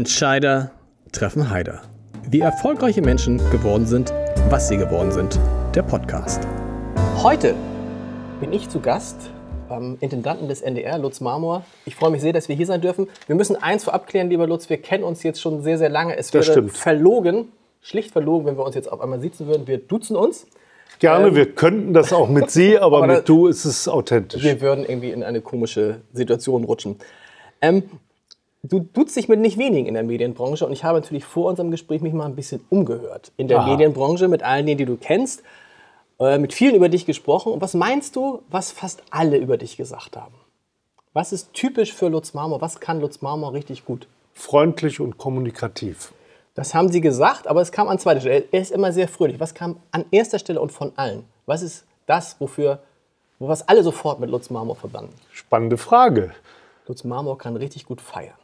[0.00, 0.72] Entscheider
[1.10, 1.80] treffen Heider.
[2.28, 4.12] Wie erfolgreiche Menschen geworden sind,
[4.50, 5.40] was sie geworden sind.
[5.74, 6.46] Der Podcast.
[7.22, 7.54] Heute
[8.38, 9.16] bin ich zu Gast
[9.70, 11.64] beim Intendanten des NDR, Lutz Marmor.
[11.86, 13.08] Ich freue mich sehr, dass wir hier sein dürfen.
[13.26, 14.68] Wir müssen eins vorab klären, lieber Lutz.
[14.68, 16.14] Wir kennen uns jetzt schon sehr, sehr lange.
[16.18, 16.76] Es Das wäre stimmt.
[16.76, 17.48] verlogen,
[17.80, 19.66] schlicht verlogen, wenn wir uns jetzt auf einmal sitzen würden.
[19.66, 20.46] Wir duzen uns.
[20.98, 23.88] Gerne, Ähm, wir könnten das auch mit Sie, aber, aber da- mit Du ist es
[23.88, 24.42] authentisch.
[24.42, 26.96] Wir würden irgendwie in eine komische Situation rutschen.
[27.62, 27.84] Ähm,
[28.68, 31.70] du duzt dich mit nicht wenigen in der Medienbranche und ich habe natürlich vor unserem
[31.70, 33.32] Gespräch mich mal ein bisschen umgehört.
[33.36, 33.70] In der Aha.
[33.70, 35.42] Medienbranche mit allen denen, die du kennst,
[36.18, 37.52] äh, mit vielen über dich gesprochen.
[37.52, 40.34] Und was meinst du, was fast alle über dich gesagt haben?
[41.12, 42.60] Was ist typisch für Lutz Marmor?
[42.60, 44.06] Was kann Lutz Marmor richtig gut?
[44.34, 46.12] Freundlich und kommunikativ.
[46.54, 48.44] Das haben sie gesagt, aber es kam an zweiter Stelle.
[48.50, 49.40] Er ist immer sehr fröhlich.
[49.40, 51.24] Was kam an erster Stelle und von allen?
[51.46, 52.80] Was ist das, wofür,
[53.38, 55.14] wo was alle sofort mit Lutz Marmor verbanden?
[55.32, 56.32] Spannende Frage.
[56.86, 58.34] Lutz Marmor kann richtig gut feiern.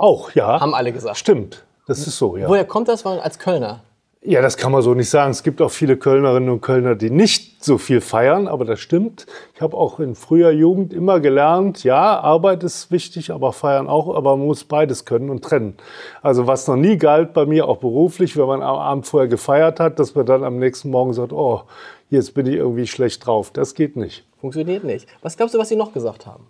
[0.00, 0.58] Auch, ja.
[0.60, 1.18] Haben alle gesagt.
[1.18, 2.48] Stimmt, das ist so, ja.
[2.48, 3.04] Woher kommt das?
[3.04, 3.80] Als Kölner.
[4.22, 5.30] Ja, das kann man so nicht sagen.
[5.30, 9.26] Es gibt auch viele Kölnerinnen und Kölner, die nicht so viel feiern, aber das stimmt.
[9.54, 14.14] Ich habe auch in früher Jugend immer gelernt, ja, Arbeit ist wichtig, aber feiern auch,
[14.14, 15.76] aber man muss beides können und trennen.
[16.22, 19.80] Also was noch nie galt bei mir, auch beruflich, wenn man am Abend vorher gefeiert
[19.80, 21.62] hat, dass man dann am nächsten Morgen sagt, oh,
[22.08, 23.50] jetzt bin ich irgendwie schlecht drauf.
[23.52, 24.24] Das geht nicht.
[24.40, 25.06] Funktioniert nicht.
[25.22, 26.46] Was glaubst du, was sie noch gesagt haben?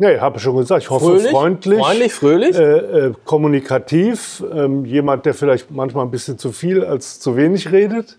[0.00, 1.30] Ja, ich habe schon gesagt, ich hoffe Fröhlich?
[1.30, 1.78] freundlich.
[1.78, 2.56] Freundlich, fröhlich?
[2.56, 7.70] Äh, äh, kommunikativ, ähm, jemand, der vielleicht manchmal ein bisschen zu viel als zu wenig
[7.70, 8.16] redet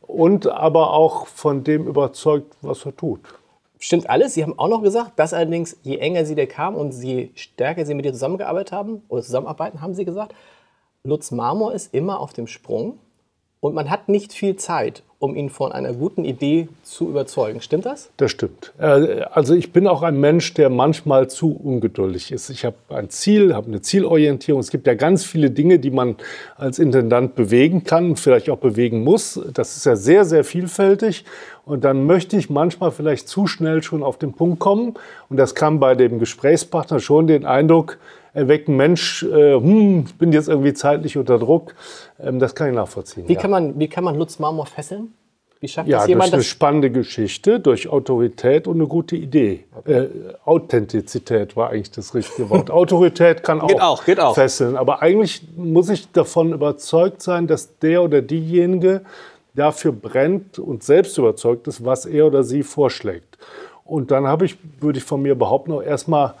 [0.00, 3.20] und aber auch von dem überzeugt, was er tut.
[3.78, 4.34] Stimmt alles.
[4.34, 7.86] Sie haben auch noch gesagt, dass allerdings, je enger sie dir kamen und je stärker
[7.86, 10.34] sie mit dir zusammengearbeitet haben oder zusammenarbeiten, haben sie gesagt,
[11.04, 12.98] Lutz Marmor ist immer auf dem Sprung
[13.60, 17.60] und man hat nicht viel Zeit, um ihn von einer guten Idee zu überzeugen.
[17.60, 18.10] Stimmt das?
[18.16, 18.72] Das stimmt.
[18.78, 22.48] Äh, Also ich bin auch ein Mensch, der manchmal zu ungeduldig ist.
[22.48, 24.60] Ich habe ein Ziel, habe eine Zielorientierung.
[24.60, 26.16] Es gibt ja ganz viele Dinge, die man
[26.56, 29.38] als Intendant bewegen kann, vielleicht auch bewegen muss.
[29.52, 31.26] Das ist ja sehr, sehr vielfältig.
[31.66, 34.94] Und dann möchte ich manchmal vielleicht zu schnell schon auf den Punkt kommen.
[35.28, 37.98] Und das kann bei dem Gesprächspartner schon den Eindruck
[38.32, 41.74] erwecken, Mensch, äh, hm, ich bin jetzt irgendwie zeitlich unter Druck.
[42.18, 43.28] Ähm, das kann ich nachvollziehen.
[43.28, 43.40] Wie, ja.
[43.40, 45.14] kann, man, wie kann man Lutz Marmor fesseln?
[45.60, 49.16] Wie schafft Ja, das durch jemand, eine das spannende Geschichte, durch Autorität und eine gute
[49.16, 49.64] Idee.
[49.84, 50.06] Äh,
[50.44, 52.70] Authentizität war eigentlich das richtige Wort.
[52.70, 54.34] Autorität kann auch, Geht auch, geht auch.
[54.34, 54.76] fesseln.
[54.76, 59.02] Aber eigentlich muss ich davon überzeugt sein, dass der oder diejenige
[59.54, 63.36] dafür brennt und selbst überzeugt ist, was er oder sie vorschlägt.
[63.84, 66.34] Und dann habe ich, würde ich von mir behaupten, auch erstmal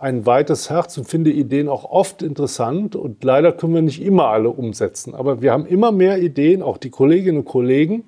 [0.00, 2.96] ein weites Herz und finde Ideen auch oft interessant.
[2.96, 5.14] Und leider können wir nicht immer alle umsetzen.
[5.14, 8.04] Aber wir haben immer mehr Ideen, auch die Kolleginnen und Kollegen,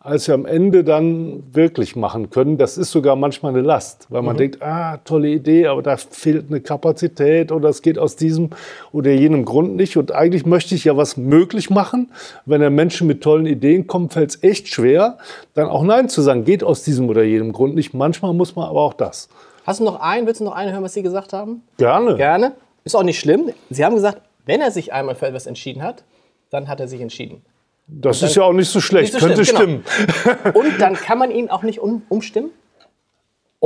[0.00, 2.58] als wir am Ende dann wirklich machen können.
[2.58, 6.46] Das ist sogar manchmal eine Last, weil man denkt, ah, tolle Idee, aber da fehlt
[6.48, 8.50] eine Kapazität oder es geht aus diesem
[8.92, 9.96] oder jenem Grund nicht.
[9.96, 12.10] Und eigentlich möchte ich ja was möglich machen.
[12.44, 15.18] Wenn dann Menschen mit tollen Ideen kommen, fällt es echt schwer,
[15.54, 16.44] dann auch Nein zu sagen.
[16.44, 17.94] Geht aus diesem oder jenem Grund nicht.
[17.94, 19.28] Manchmal muss man aber auch das.
[19.66, 20.26] Hast du noch einen?
[20.28, 21.62] Willst du noch einen hören, was sie gesagt haben?
[21.76, 22.14] Gerne.
[22.16, 22.52] Gerne.
[22.84, 23.50] Ist auch nicht schlimm.
[23.68, 26.04] Sie haben gesagt, wenn er sich einmal für etwas entschieden hat,
[26.50, 27.44] dann hat er sich entschieden.
[27.88, 29.12] Das ist ja auch nicht so schlecht.
[29.12, 30.54] Nicht so Könnte schlimm, stimmen.
[30.54, 32.50] Und dann kann man ihn auch nicht um, umstimmen?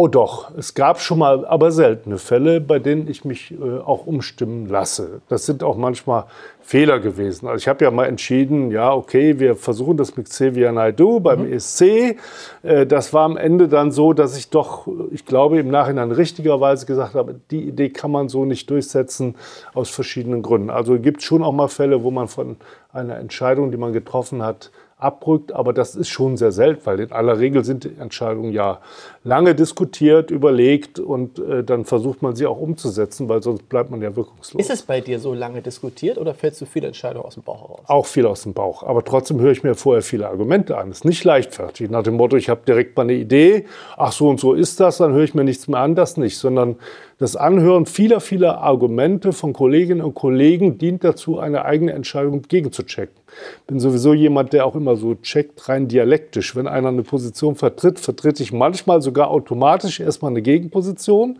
[0.03, 4.07] Oh doch, es gab schon mal, aber seltene Fälle, bei denen ich mich äh, auch
[4.07, 5.21] umstimmen lasse.
[5.29, 6.25] Das sind auch manchmal
[6.63, 7.47] Fehler gewesen.
[7.47, 11.45] Also ich habe ja mal entschieden, ja, okay, wir versuchen das mit Xavier Naidoo beim
[11.45, 12.17] ESC.
[12.63, 16.87] Äh, das war am Ende dann so, dass ich doch, ich glaube, im Nachhinein richtigerweise
[16.87, 19.35] gesagt habe, die Idee kann man so nicht durchsetzen
[19.75, 20.71] aus verschiedenen Gründen.
[20.71, 22.57] Also gibt es schon auch mal Fälle, wo man von
[22.91, 24.71] einer Entscheidung, die man getroffen hat,
[25.03, 28.81] abrückt, aber das ist schon sehr selten, weil in aller Regel sind die Entscheidungen ja
[29.25, 34.01] lange diskutiert, überlegt und äh, dann versucht man sie auch umzusetzen, weil sonst bleibt man
[34.01, 34.61] ja wirkungslos.
[34.61, 37.63] Ist es bei dir so lange diskutiert oder fällst du viele Entscheidungen aus dem Bauch
[37.63, 37.81] heraus?
[37.87, 38.83] Auch viel aus dem Bauch.
[38.83, 40.91] Aber trotzdem höre ich mir vorher viele Argumente an.
[40.91, 41.91] Ist nicht leichtfertig.
[41.91, 43.67] Nach dem Motto, ich habe direkt mal eine Idee,
[43.97, 46.39] ach so und so ist das, dann höre ich mir nichts mehr an, das nicht.
[46.39, 46.77] Sondern
[47.19, 53.20] das Anhören vieler, vieler Argumente von Kolleginnen und Kollegen dient dazu, eine eigene Entscheidung gegenzuchecken.
[53.67, 56.57] Bin sowieso jemand, der auch immer so checkt, rein dialektisch.
[56.57, 61.39] Wenn einer eine Position vertritt, vertrete ich manchmal sogar automatisch erstmal eine Gegenposition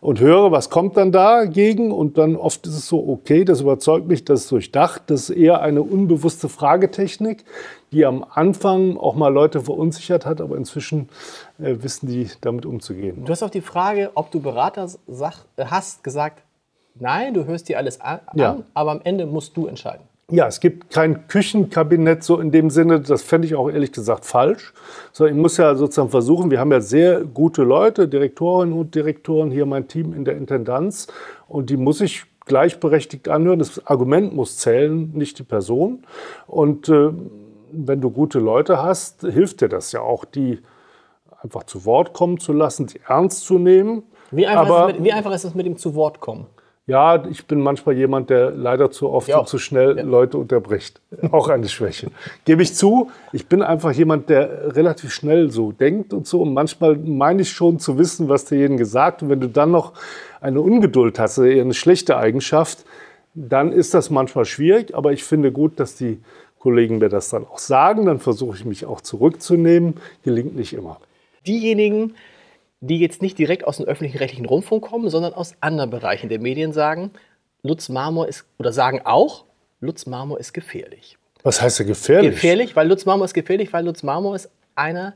[0.00, 1.90] und höre, was kommt dann dagegen.
[1.92, 5.02] Und dann oft ist es so, okay, das überzeugt mich, das ist durchdacht.
[5.06, 7.44] Das ist eher eine unbewusste Fragetechnik,
[7.92, 11.08] die am Anfang auch mal Leute verunsichert hat, aber inzwischen
[11.58, 13.24] äh, wissen die damit umzugehen.
[13.24, 16.42] Du hast auf die Frage, ob du Berater äh, hast, gesagt,
[16.98, 18.58] nein, du hörst dir alles an, Ja.
[18.74, 20.04] aber am Ende musst du entscheiden.
[20.28, 24.24] Ja, es gibt kein Küchenkabinett so in dem Sinne, das fände ich auch ehrlich gesagt
[24.24, 24.72] falsch.
[25.12, 29.52] Sondern ich muss ja sozusagen versuchen, wir haben ja sehr gute Leute, Direktorinnen und Direktoren,
[29.52, 31.06] hier mein Team in der Intendanz.
[31.46, 33.60] Und die muss ich gleichberechtigt anhören.
[33.60, 36.02] Das Argument muss zählen, nicht die Person.
[36.48, 37.10] Und äh,
[37.70, 40.58] wenn du gute Leute hast, hilft dir das ja auch, die
[41.40, 44.02] einfach zu Wort kommen zu lassen, die ernst zu nehmen.
[44.32, 46.46] Wie einfach, Aber- ist, es mit, wie einfach ist es mit dem zu Wort kommen?
[46.88, 49.38] Ja, ich bin manchmal jemand, der leider zu oft Ja.
[49.40, 51.00] und zu schnell Leute unterbricht.
[51.32, 52.12] Auch eine Schwäche.
[52.44, 53.10] Gebe ich zu.
[53.32, 56.42] Ich bin einfach jemand, der relativ schnell so denkt und so.
[56.42, 59.22] Und manchmal meine ich schon zu wissen, was derjenige sagt.
[59.22, 59.94] Und wenn du dann noch
[60.40, 62.84] eine Ungeduld hast, eher eine schlechte Eigenschaft,
[63.34, 64.94] dann ist das manchmal schwierig.
[64.94, 66.20] Aber ich finde gut, dass die
[66.60, 68.06] Kollegen mir das dann auch sagen.
[68.06, 69.94] Dann versuche ich mich auch zurückzunehmen.
[70.22, 71.00] Gelingt nicht immer.
[71.48, 72.14] Diejenigen,
[72.80, 76.40] die jetzt nicht direkt aus dem öffentlichen rechtlichen Rundfunk kommen, sondern aus anderen Bereichen der
[76.40, 77.10] Medien sagen,
[77.62, 79.44] Lutz Marmor ist, oder sagen auch,
[79.80, 81.18] Lutz Marmor ist gefährlich.
[81.42, 82.32] Was heißt ja gefährlich?
[82.32, 85.14] Gefährlich, weil Lutz Marmor ist gefährlich, weil Lutz Marmor ist einer,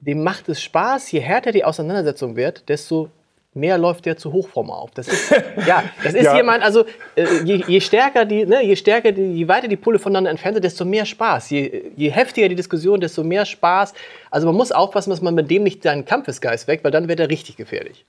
[0.00, 3.10] dem macht es Spaß, je härter die Auseinandersetzung wird, desto
[3.54, 4.90] mehr läuft der zu Hochform auf.
[4.92, 5.30] Das ist,
[5.66, 6.36] ja, das ist Ja.
[6.36, 6.84] jemand, also
[7.16, 10.54] äh, je, je stärker die, ne, je stärker die, je weiter die Pole voneinander entfernt
[10.56, 11.50] sind, desto mehr Spaß.
[11.50, 13.92] Je, je heftiger die Diskussion, desto mehr Spaß.
[14.30, 17.18] Also man muss aufpassen, dass man mit dem nicht seinen Kampfesgeist weckt, weil dann wird
[17.20, 18.04] er richtig gefährlich.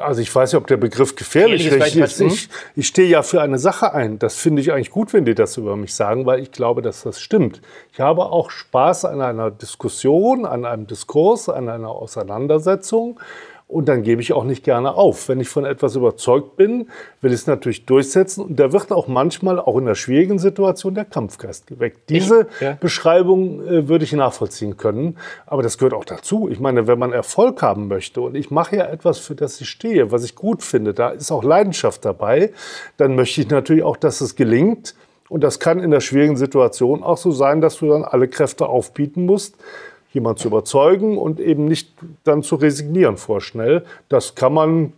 [0.00, 2.20] Also ich weiß nicht, ob der Begriff gefährlich richtig ist.
[2.22, 4.18] Ich, ich stehe ja für eine Sache ein.
[4.18, 7.02] Das finde ich eigentlich gut, wenn die das über mich sagen, weil ich glaube, dass
[7.02, 7.60] das stimmt.
[7.92, 13.20] Ich habe auch Spaß an einer Diskussion, an einem Diskurs, an einer Auseinandersetzung.
[13.72, 15.30] Und dann gebe ich auch nicht gerne auf.
[15.30, 16.90] Wenn ich von etwas überzeugt bin,
[17.22, 18.44] will ich es natürlich durchsetzen.
[18.44, 22.10] Und da wird auch manchmal, auch in einer schwierigen Situation, der Kampfgeist geweckt.
[22.10, 22.76] Diese ja.
[22.78, 25.16] Beschreibung äh, würde ich nachvollziehen können.
[25.46, 26.50] Aber das gehört auch dazu.
[26.50, 29.70] Ich meine, wenn man Erfolg haben möchte und ich mache ja etwas, für das ich
[29.70, 32.52] stehe, was ich gut finde, da ist auch Leidenschaft dabei,
[32.98, 34.94] dann möchte ich natürlich auch, dass es gelingt.
[35.30, 38.66] Und das kann in der schwierigen Situation auch so sein, dass du dann alle Kräfte
[38.66, 39.56] aufbieten musst,
[40.12, 41.92] jemand zu überzeugen und eben nicht
[42.24, 43.84] dann zu resignieren vorschnell.
[44.08, 44.92] Das kann man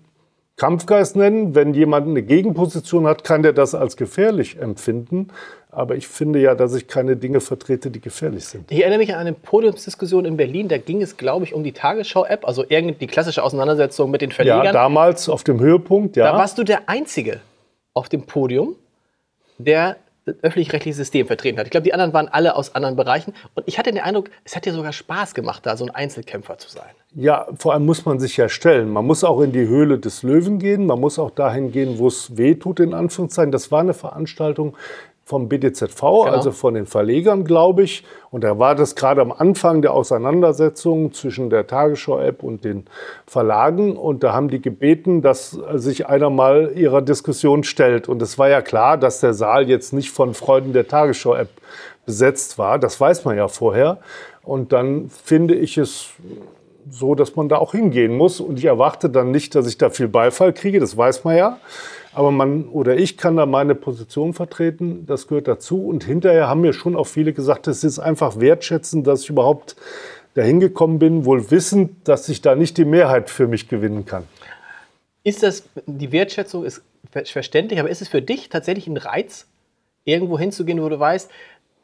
[0.57, 1.55] Kampfgeist nennen.
[1.55, 5.29] Wenn jemand eine Gegenposition hat, kann der das als gefährlich empfinden.
[5.71, 8.71] Aber ich finde ja, dass ich keine Dinge vertrete, die gefährlich sind.
[8.71, 11.73] Ich erinnere mich an eine Podiumsdiskussion in Berlin, da ging es, glaube ich, um die
[11.73, 14.67] Tagesschau-App, also irgendwie die klassische Auseinandersetzung mit den Verlegern.
[14.67, 16.31] Ja, damals auf dem Höhepunkt, ja.
[16.31, 17.41] Da warst du der Einzige
[17.93, 18.77] auf dem Podium,
[19.59, 19.97] der
[20.27, 21.67] öffentlich-rechtliche System vertreten hat.
[21.67, 23.35] Ich glaube, die anderen waren alle aus anderen Bereichen.
[23.55, 26.59] Und ich hatte den Eindruck, es hat dir sogar Spaß gemacht, da so ein Einzelkämpfer
[26.59, 26.91] zu sein.
[27.15, 28.91] Ja, vor allem muss man sich ja stellen.
[28.91, 30.87] Man muss auch in die Höhle des Löwen gehen.
[30.87, 33.53] Man muss auch dahin gehen, wo es weh tut, in Anführungszeichen.
[33.53, 34.77] Das war eine Veranstaltung
[35.25, 38.05] vom BDZV, also von den Verlegern, glaube ich.
[38.31, 42.85] Und da war das gerade am Anfang der Auseinandersetzung zwischen der Tagesschau-App und den
[43.27, 43.97] Verlagen.
[43.97, 48.07] Und da haben die gebeten, dass sich einer mal ihrer Diskussion stellt.
[48.09, 51.49] Und es war ja klar, dass der Saal jetzt nicht von Freunden der Tagesschau-App
[52.05, 52.79] besetzt war.
[52.79, 53.99] Das weiß man ja vorher.
[54.43, 56.11] Und dann finde ich es
[56.91, 58.41] so, dass man da auch hingehen muss.
[58.41, 61.59] Und ich erwarte dann nicht, dass ich da viel Beifall kriege, das weiß man ja.
[62.13, 65.87] Aber man oder ich kann da meine Position vertreten, das gehört dazu.
[65.87, 69.75] Und hinterher haben mir schon auch viele gesagt, es ist einfach wertschätzend, dass ich überhaupt
[70.35, 74.25] dahin gekommen bin, wohl wissend, dass ich da nicht die Mehrheit für mich gewinnen kann.
[75.25, 79.47] Ist das, die Wertschätzung ist ver- verständlich, aber ist es für dich tatsächlich ein Reiz,
[80.05, 81.31] irgendwo hinzugehen, wo du weißt,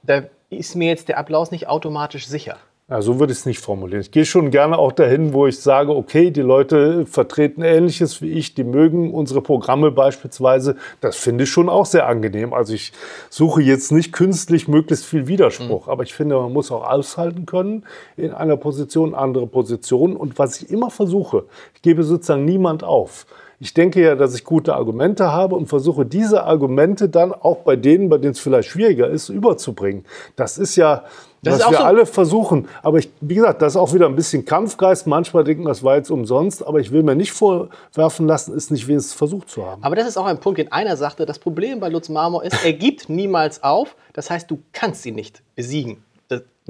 [0.03, 2.59] da ist mir jetzt der Applaus nicht automatisch sicher?
[2.91, 4.01] Ja, so würde ich es nicht formulieren.
[4.01, 8.33] Ich gehe schon gerne auch dahin, wo ich sage, okay, die Leute vertreten Ähnliches wie
[8.33, 10.75] ich, die mögen unsere Programme beispielsweise.
[11.01, 12.53] Das finde ich schon auch sehr angenehm.
[12.53, 12.93] Also ich
[13.29, 17.85] suche jetzt nicht künstlich möglichst viel Widerspruch, aber ich finde, man muss auch aushalten können
[18.17, 20.17] in einer Position, andere Positionen.
[20.17, 21.45] Und was ich immer versuche,
[21.77, 23.25] ich gebe sozusagen niemand auf.
[23.63, 27.77] Ich denke ja, dass ich gute Argumente habe und versuche, diese Argumente dann auch bei
[27.77, 30.07] denen, bei denen es vielleicht schwieriger ist, überzubringen.
[30.35, 31.05] Das ist ja,
[31.43, 32.69] Das was ist auch wir so- alle versuchen.
[32.83, 35.07] Aber ich, wie gesagt, das ist auch wieder ein bisschen Kampfgeist.
[35.07, 36.67] Manchmal denken, das war jetzt umsonst.
[36.67, 39.83] Aber ich will mir nicht vorwerfen lassen, es nicht wenigstens versucht zu haben.
[39.83, 42.63] Aber das ist auch ein Punkt, den einer sagte, das Problem bei Lutz Marmor ist,
[42.65, 43.97] er gibt niemals auf.
[44.13, 46.03] Das heißt, du kannst ihn nicht besiegen.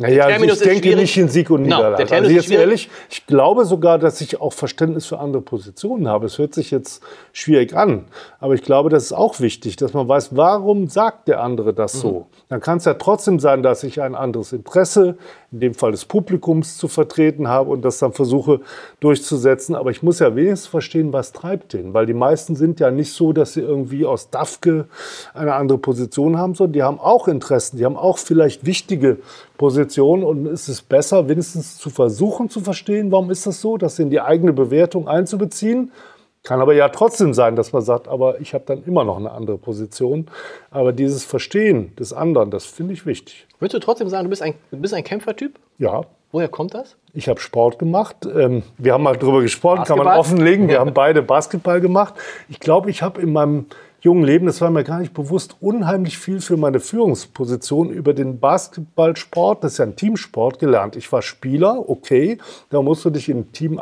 [0.01, 1.01] Naja, der Terminus ich denke schwierig.
[1.01, 2.09] nicht in Sieg und Genau, der Niederlage.
[2.09, 6.27] Terminus also jetzt ehrlich, ich glaube sogar, dass ich auch Verständnis für andere Positionen habe.
[6.27, 7.03] Es hört sich jetzt
[7.33, 8.07] schwierig an,
[8.39, 11.95] aber ich glaube, das ist auch wichtig, dass man weiß, warum sagt der andere das
[11.95, 11.99] Mhm.
[11.99, 12.27] so.
[12.49, 15.17] Dann kann es ja trotzdem sein, dass ich ein anderes Interesse,
[15.53, 18.61] in dem Fall des Publikums, zu vertreten habe und das dann versuche
[19.01, 19.75] durchzusetzen.
[19.75, 23.13] Aber ich muss ja wenigstens verstehen, was treibt den, weil die meisten sind ja nicht
[23.13, 24.87] so, dass sie irgendwie aus DAFKE
[25.35, 29.19] eine andere Position haben, sondern die haben auch Interessen, die haben auch vielleicht wichtige
[29.61, 33.99] Positionen und es ist besser, wenigstens zu versuchen zu verstehen, warum ist das so, das
[33.99, 35.93] in die eigene Bewertung einzubeziehen.
[36.45, 39.31] Kann aber ja trotzdem sein, dass man sagt, aber ich habe dann immer noch eine
[39.33, 40.29] andere Position.
[40.71, 43.47] Aber dieses Verstehen des anderen, das finde ich wichtig.
[43.59, 45.59] Würdest du trotzdem sagen, du bist ein, du bist ein Kämpfertyp?
[45.77, 46.97] Ja, Woher kommt das?
[47.13, 48.17] ich habe Sport gemacht.
[48.25, 50.21] Ähm, wir haben mal drüber gesprochen, kann man Basketball?
[50.21, 50.69] offenlegen.
[50.69, 52.15] Wir haben beide Basketball gemacht.
[52.49, 53.67] Ich glaube, ich habe in meinem
[54.01, 58.41] jungen Leben, das war mir gar nicht bewusst, unheimlich viel für meine Führungsposition über den
[58.41, 60.97] Basketballsport, das ist ja ein Teamsport, gelernt.
[60.97, 62.39] Ich war Spieler, okay,
[62.71, 63.79] da musst du dich in ein Team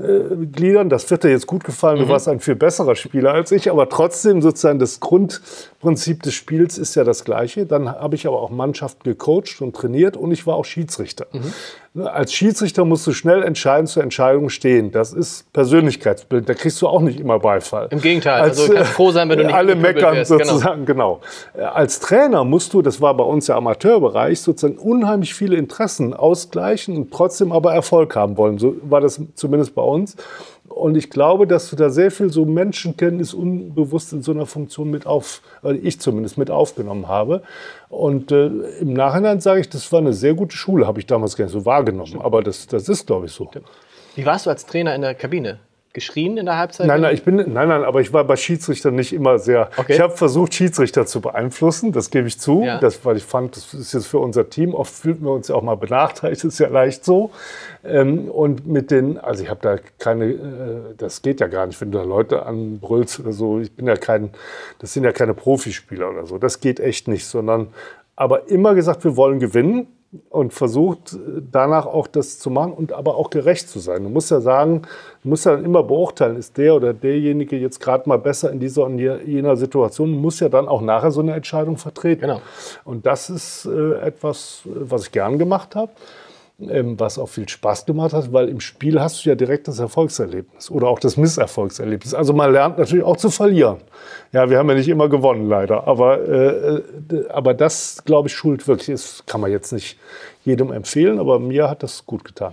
[0.00, 0.88] eingliedern.
[0.88, 3.88] Das wird dir jetzt gut gefallen, du warst ein viel besserer Spieler als ich, aber
[3.88, 7.66] trotzdem sozusagen das Grundprinzip des Spiels ist ja das gleiche.
[7.66, 11.26] Dann habe ich aber auch Mannschaften gecoacht und trainiert und ich war auch Schiedsrichter.
[11.96, 14.92] Als Schiedsrichter musst du schnell entscheiden, zur Entscheidung stehen.
[14.92, 16.48] Das ist Persönlichkeitsbild.
[16.48, 17.88] Da kriegst du auch nicht immer Beifall.
[17.90, 20.44] Im Gegenteil, also du kannst froh sein, wenn du nicht alle meckern wirst, genau.
[20.44, 21.20] sozusagen, genau.
[21.52, 26.14] Äh, Als Trainer musst du, das war bei uns der Amateurbereich, sozusagen unheimlich viele Interessen
[26.14, 28.58] ausgleichen und trotzdem aber Erfolg haben wollen.
[28.58, 30.16] So war das zumindest bei uns.
[30.68, 34.90] Und ich glaube, dass du da sehr viel so Menschenkenntnis unbewusst in so einer Funktion
[34.90, 35.42] mit auf,
[35.82, 37.42] ich zumindest mit aufgenommen habe.
[37.88, 41.36] Und äh, im Nachhinein sage ich, das war eine sehr gute Schule, habe ich damals
[41.36, 42.20] gar nicht so wahrgenommen.
[42.20, 43.50] Aber das, das ist, glaube ich, so.
[44.14, 45.58] Wie warst du als Trainer in der Kabine?
[45.92, 46.86] Geschrien in der Halbzeit?
[46.86, 49.70] Nein, nein, ich bin, nein, nein, aber ich war bei Schiedsrichtern nicht immer sehr.
[49.76, 49.94] Okay.
[49.94, 52.78] Ich habe versucht, Schiedsrichter zu beeinflussen, das gebe ich zu, Ja.
[52.78, 54.72] das, weil ich fand, das ist jetzt für unser Team.
[54.74, 57.30] Oft fühlten wir uns ja auch mal benachteiligt, ist ja leicht so.
[57.84, 60.36] Ähm, und mit den, also ich habe da keine, äh,
[60.96, 63.58] das geht ja gar nicht, wenn du da Leute anbrüllst oder so.
[63.58, 64.30] Ich bin ja kein,
[64.78, 66.38] das sind ja keine Profispieler oder so.
[66.38, 67.68] Das geht echt nicht, sondern
[68.14, 69.88] aber immer gesagt, wir wollen gewinnen
[70.28, 71.16] und versucht
[71.52, 74.02] danach auch das zu machen und aber auch gerecht zu sein.
[74.02, 74.82] Du musst ja sagen,
[75.22, 78.58] du musst ja dann immer beurteilen, ist der oder derjenige jetzt gerade mal besser in
[78.58, 82.22] dieser und je- jener Situation, du musst ja dann auch nachher so eine Entscheidung vertreten.
[82.22, 82.40] Genau.
[82.84, 85.92] Und das ist äh, etwas, äh, was ich gern gemacht habe.
[86.68, 89.78] Ähm, was auch viel Spaß gemacht hat, weil im Spiel hast du ja direkt das
[89.78, 92.12] Erfolgserlebnis oder auch das Misserfolgserlebnis.
[92.12, 93.78] Also man lernt natürlich auch zu verlieren.
[94.32, 95.86] Ja, wir haben ja nicht immer gewonnen, leider.
[95.86, 98.88] Aber, äh, d- aber das, glaube ich, schult wirklich.
[98.88, 99.98] Das kann man jetzt nicht
[100.44, 102.52] jedem empfehlen, aber mir hat das gut getan.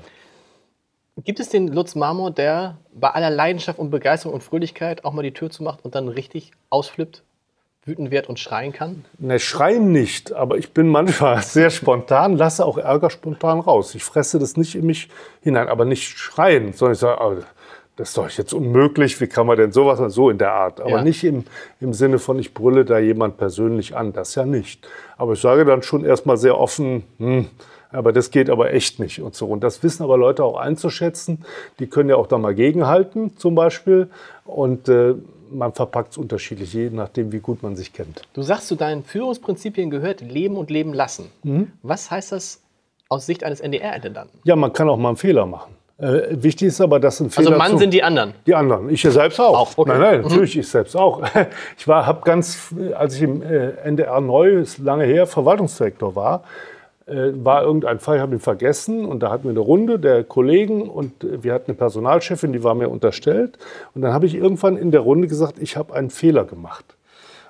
[1.26, 5.24] Gibt es den Lutz Marmor, der bei aller Leidenschaft und Begeisterung und Fröhlichkeit auch mal
[5.24, 7.24] die Tür zumacht und dann richtig ausflippt,
[7.88, 9.06] wütend wird und schreien kann?
[9.18, 13.96] Ne, schreien nicht, aber ich bin manchmal sehr spontan, lasse auch Ärger spontan raus.
[13.96, 15.10] Ich fresse das nicht in mich
[15.42, 17.36] hinein, aber nicht schreien, sondern ich sage, oh,
[17.96, 20.80] das ist doch jetzt unmöglich, wie kann man denn sowas, so in der Art.
[20.82, 21.02] Aber Ja.
[21.04, 21.46] nicht im,
[21.80, 24.88] im Sinne von, ich brülle da jemand persönlich an, das ja nicht.
[25.18, 27.48] Aber ich sage dann schon erstmal sehr offen, hm,
[27.90, 29.48] aber das geht aber echt nicht und so.
[29.48, 31.44] Und das wissen aber Leute auch einzuschätzen.
[31.80, 34.10] Die können ja auch da mal gegenhalten, zum Beispiel.
[34.46, 35.16] Und äh,
[35.52, 38.22] man verpackt es unterschiedlich, je nachdem, wie gut man sich kennt.
[38.34, 41.30] Du sagst, zu deinen Führungsprinzipien gehört Leben und Leben lassen.
[41.84, 42.62] Was heißt das
[43.10, 44.40] aus Sicht eines NDR-Intendanten?
[44.44, 45.76] Ja, man kann auch mal einen Fehler machen.
[46.00, 47.48] Äh, wichtig ist aber, dass ein Fehler.
[47.48, 48.34] Also Mann zu- sind die anderen.
[48.46, 48.90] die anderen.
[48.90, 49.58] Ich ja selbst auch.
[49.58, 49.96] Auch, okay.
[49.96, 50.00] Mhm.
[50.00, 51.24] Nein, nein, natürlich ich selbst auch.
[51.78, 56.44] Ich war, habe ganz, als ich im äh, NDR neu, ist lange her, Verwaltungsdirektor war,
[56.44, 56.77] äh,
[57.08, 60.90] war irgendein Fall, ich habe ihn vergessen und da hatten wir eine Runde der Kollegen
[60.90, 63.58] und äh, wir hatten eine Personalchefin, die war mir unterstellt
[63.96, 66.98] und dann habe ich irgendwann in der Runde gesagt, ich habe einen Fehler gemacht.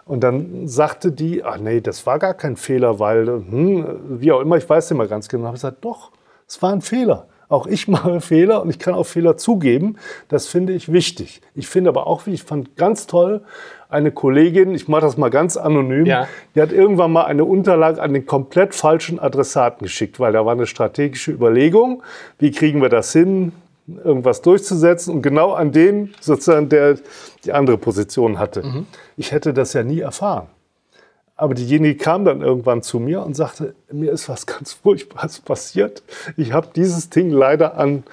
[0.05, 4.39] Und dann sagte die, ach nee, das war gar kein Fehler, weil, hm, wie auch
[4.39, 5.47] immer, ich weiß nicht mehr ganz genau.
[5.47, 6.11] Ich gesagt, doch,
[6.47, 7.27] es war ein Fehler.
[7.49, 9.95] Auch ich mache Fehler und ich kann auch Fehler zugeben.
[10.27, 11.41] Das finde ich wichtig.
[11.55, 13.41] Ich finde aber auch, wie ich fand ganz toll,
[13.89, 16.27] eine Kollegin, ich mache das mal ganz anonym, Ja.
[16.55, 20.51] die hat irgendwann mal eine Unterlage an den komplett falschen Adressaten geschickt, weil da war
[20.51, 22.03] eine strategische Überlegung,
[22.37, 23.53] wie kriegen wir das hin,
[24.03, 26.97] irgendwas durchzusetzen und genau an den sozusagen, der
[27.45, 28.85] die andere Position hatte.
[29.15, 30.47] Ich hätte das ja nie erfahren.
[31.37, 36.01] Aber diejenige kam dann irgendwann zu mir und sagte, mir ist was ganz Furchtbares passiert.
[36.35, 38.03] Ich habe dieses Ding leider an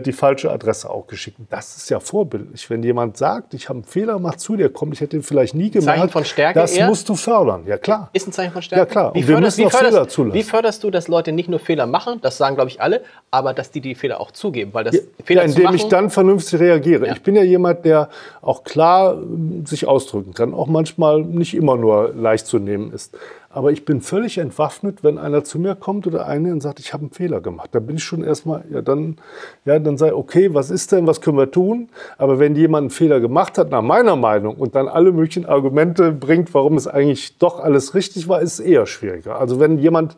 [0.00, 1.38] die falsche Adresse auch geschickt.
[1.48, 2.68] Das ist ja vorbildlich.
[2.68, 5.54] Wenn jemand sagt, ich habe einen Fehler gemacht, zu dir kommt, ich hätte ihn vielleicht
[5.54, 6.10] nie gemerkt.
[6.12, 6.86] von Stärke Das eher?
[6.88, 8.10] musst du fördern, ja klar.
[8.12, 8.80] Ist ein Zeichen von Stärke.
[8.80, 9.14] Ja, klar.
[9.14, 10.34] Wie förderst, müssen wie, förderst, zulassen.
[10.38, 13.54] wie förderst du, dass Leute nicht nur Fehler machen, das sagen, glaube ich, alle, aber
[13.54, 14.74] dass die die Fehler auch zugeben?
[14.74, 17.06] Weil das Ja, Fehler zu indem machen, ich dann vernünftig reagiere.
[17.06, 17.12] Ja.
[17.12, 18.08] Ich bin ja jemand, der
[18.42, 23.16] auch klar ähm, sich ausdrücken kann, auch manchmal nicht immer nur leicht zu nehmen ist.
[23.52, 26.92] Aber ich bin völlig entwaffnet, wenn einer zu mir kommt oder eine und sagt, ich
[26.92, 27.70] habe einen Fehler gemacht.
[27.72, 29.16] Da bin ich schon erstmal, ja dann,
[29.64, 31.88] ja, dann sei okay, was ist denn, was können wir tun?
[32.16, 36.12] Aber wenn jemand einen Fehler gemacht hat, nach meiner Meinung, und dann alle möglichen Argumente
[36.12, 39.40] bringt, warum es eigentlich doch alles richtig war, ist es eher schwieriger.
[39.40, 40.16] Also wenn jemand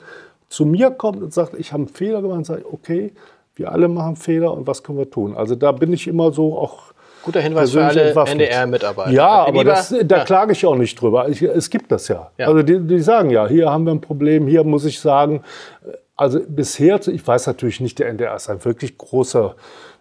[0.51, 3.12] zu mir kommt und sagt, ich habe einen Fehler gemacht, sage ich, okay,
[3.55, 5.35] wir alle machen Fehler und was können wir tun?
[5.35, 6.91] Also da bin ich immer so auch
[7.23, 8.12] guter Hinweis für alle.
[8.12, 9.11] NDR-Mitarbeiter.
[9.11, 10.25] Ja, aber das, da ja.
[10.25, 11.29] klage ich auch nicht drüber.
[11.29, 12.31] Ich, es gibt das ja.
[12.38, 12.49] Ja.
[12.49, 15.43] Also die, die sagen ja, hier haben wir ein Problem, hier muss ich sagen,
[16.17, 19.55] also bisher, ich weiß natürlich nicht, der NDR ist ein wirklich großer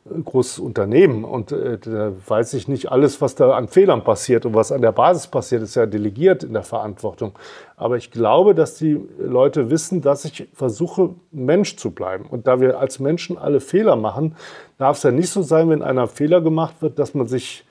[0.04, 4.56] großes Unternehmen und äh, da weiß ich nicht alles, was da an Fehlern passiert und
[4.56, 7.34] was an der Basis passiert, ist ja delegiert in der Verantwortung.
[7.82, 12.28] Aber ich glaube, dass die Leute wissen, dass ich versuche, Mensch zu bleiben.
[12.30, 14.36] Und da wir als Menschen alle Fehler machen,
[14.78, 17.66] darf es ja nicht so sein, wenn einer Fehler gemacht wird, dass man sich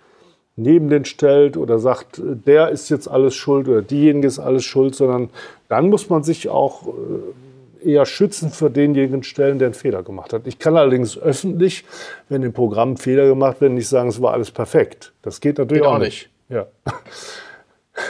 [0.57, 4.97] neben den stellt oder sagt, der ist jetzt alles schuld oder diejenige ist alles schuld,
[4.97, 5.31] sondern
[5.69, 10.33] dann muss man sich auch äh, eher schützen für denjenigen stellen, der einen Fehler gemacht
[10.33, 10.49] hat.
[10.49, 11.85] Ich kann allerdings öffentlich,
[12.29, 15.13] wenn im Programm Fehler gemacht werden, nicht sagen, es war alles perfekt.
[15.23, 16.31] Das geht natürlich Geht auch auch nicht.
[16.49, 16.67] Ja.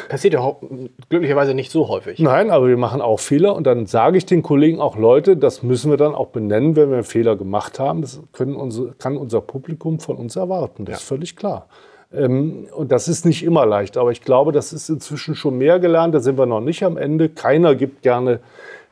[0.09, 0.57] Passiert ja
[1.09, 2.19] glücklicherweise nicht so häufig.
[2.19, 5.63] Nein, aber wir machen auch Fehler und dann sage ich den Kollegen auch, Leute, das
[5.63, 8.03] müssen wir dann auch benennen, wenn wir einen Fehler gemacht haben.
[8.03, 11.67] Das können unsere, kann unser Publikum von uns erwarten, das ist völlig klar.
[12.13, 15.79] Ähm, und das ist nicht immer leicht, aber ich glaube, das ist inzwischen schon mehr
[15.79, 17.29] gelernt, da sind wir noch nicht am Ende.
[17.29, 18.41] Keiner gibt gerne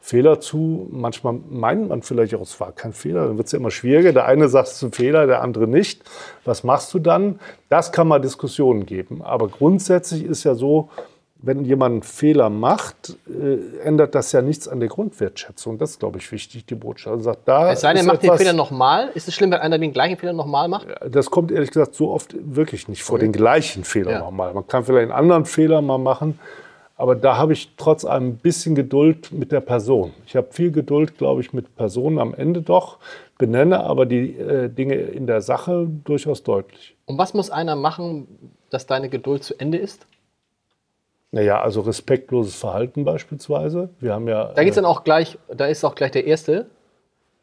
[0.09, 0.89] Fehler zu.
[0.91, 4.13] Manchmal meint man vielleicht auch, es war kein Fehler, dann wird es ja immer schwieriger.
[4.15, 6.03] Der eine sagt, es ist ein Fehler, der andere nicht.
[6.45, 7.39] Was machst du dann?
[7.69, 9.21] Das kann mal Diskussionen geben.
[9.23, 10.89] Aber grundsätzlich ist ja so,
[11.41, 15.77] wenn jemand einen Fehler macht, äh, ändert das ja nichts an der Grundwertschätzung.
[15.79, 17.13] Das ist, glaube ich, wichtig, die Botschaft.
[17.13, 19.11] Also sagt, da Es sei denn, er macht den Fehler nochmal.
[19.15, 20.87] Ist es schlimm, wenn einer den gleichen Fehler nochmal macht?
[21.09, 24.19] Das kommt ehrlich gesagt so oft wirklich nicht vor, den gleichen Fehler Ja.
[24.21, 24.55] nochmal.
[24.55, 26.39] Man kann vielleicht einen anderen Fehler mal machen,
[26.99, 30.13] aber da habe ich trotz allem ein bisschen Geduld mit der Person.
[30.27, 32.99] Ich habe viel Geduld, glaube ich, mit Personen am Ende doch,
[33.39, 36.97] benenne aber die äh, Dinge in der Sache durchaus deutlich.
[37.07, 40.07] Und was muss einer machen, dass deine Geduld zu Ende ist?
[41.31, 43.91] Naja, also respektloses Verhalten beispielsweise.
[44.01, 44.53] Wir haben ja.
[44.55, 46.67] Da geht's dann auch gleich, da ist auch gleich der erste,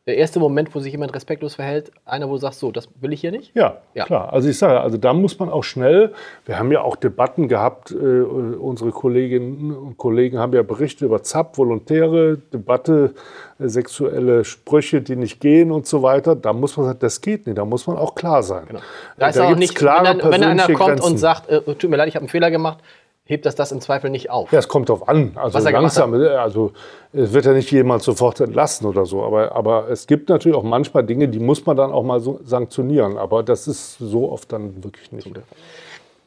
[0.08, 3.12] der erste Moment, wo sich jemand respektlos verhält, einer, wo du sagst, so, das will
[3.12, 3.56] ich hier nicht.
[3.56, 4.06] Ja, Ja.
[4.06, 4.32] klar.
[4.32, 6.14] Also ich sage, also da muss man auch schnell,
[6.46, 11.24] wir haben ja auch Debatten gehabt, äh, unsere Kolleginnen und Kollegen haben ja berichtet über
[11.24, 13.16] ZAP, Volontäre, Debatte,
[13.60, 16.36] äh, sexuelle Sprüche, die nicht gehen und so weiter.
[16.36, 18.66] Da muss man sagen, das geht nicht, da muss man auch klar sein.
[18.68, 18.80] Genau.
[19.18, 21.12] Da ist Da auch gibt's nicht, klare wenn, dann, wenn einer kommt Grenzen.
[21.14, 22.78] und sagt, äh, tut mir leid, ich habe einen Fehler gemacht,
[23.26, 24.52] hebt das das im Zweifel nicht auf.
[24.52, 25.32] Ja, es kommt drauf an.
[25.36, 26.72] Also langsam, also
[27.12, 29.24] es wird ja nicht jemand sofort entlassen oder so.
[29.24, 32.40] Aber, aber es gibt natürlich auch manchmal Dinge, die muss man dann auch mal so
[32.44, 33.18] sanktionieren.
[33.18, 35.30] Aber das ist so oft dann wirklich nicht.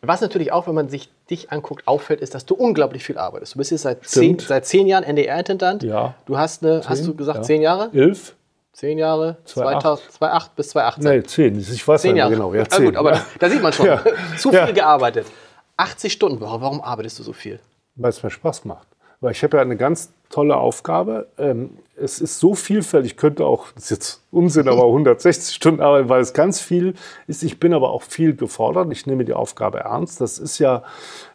[0.02, 3.54] Was natürlich auch, wenn man sich dich anguckt, auffällt, ist, dass du unglaublich viel arbeitest.
[3.54, 5.82] Du bist jetzt seit zehn, seit zehn Jahren NDR-Intendant.
[5.82, 6.14] Ja.
[6.26, 7.42] Du hast eine, hast du gesagt, ja.
[7.42, 7.90] zehn Jahre?
[7.92, 8.34] Elf?
[8.72, 9.38] Zehn Jahre?
[9.44, 9.82] 2008.
[9.82, 11.11] 2000, 2008 bis 2018.
[11.11, 11.58] Nee, zehn.
[11.58, 12.30] Ich weiß Zehn nicht Jahre.
[12.32, 12.54] genau.
[12.54, 12.84] Ja, Na zehn.
[12.87, 13.26] gut, aber ja.
[13.40, 13.88] da sieht man schon.
[14.38, 15.26] Zu viel gearbeitet.
[15.78, 16.40] 80 Stunden.
[16.40, 17.60] Warum, warum arbeitest du so viel?
[17.94, 18.86] Weil es mir Spaß macht.
[19.20, 21.26] Weil ich habe ja eine ganz tolle Aufgabe.
[21.38, 25.80] Ähm, es ist so vielfältig, ich könnte auch, das ist jetzt Unsinn, aber 160 Stunden
[25.80, 26.94] arbeiten, weil es ganz viel
[27.26, 27.42] ist.
[27.42, 28.92] Ich bin aber auch viel gefordert.
[28.92, 30.20] Ich nehme die Aufgabe ernst.
[30.20, 30.84] Das ist ja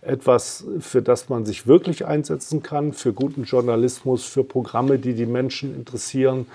[0.01, 5.25] etwas, für das man sich wirklich einsetzen kann, für guten Journalismus, für Programme, die die
[5.25, 6.45] Menschen interessieren.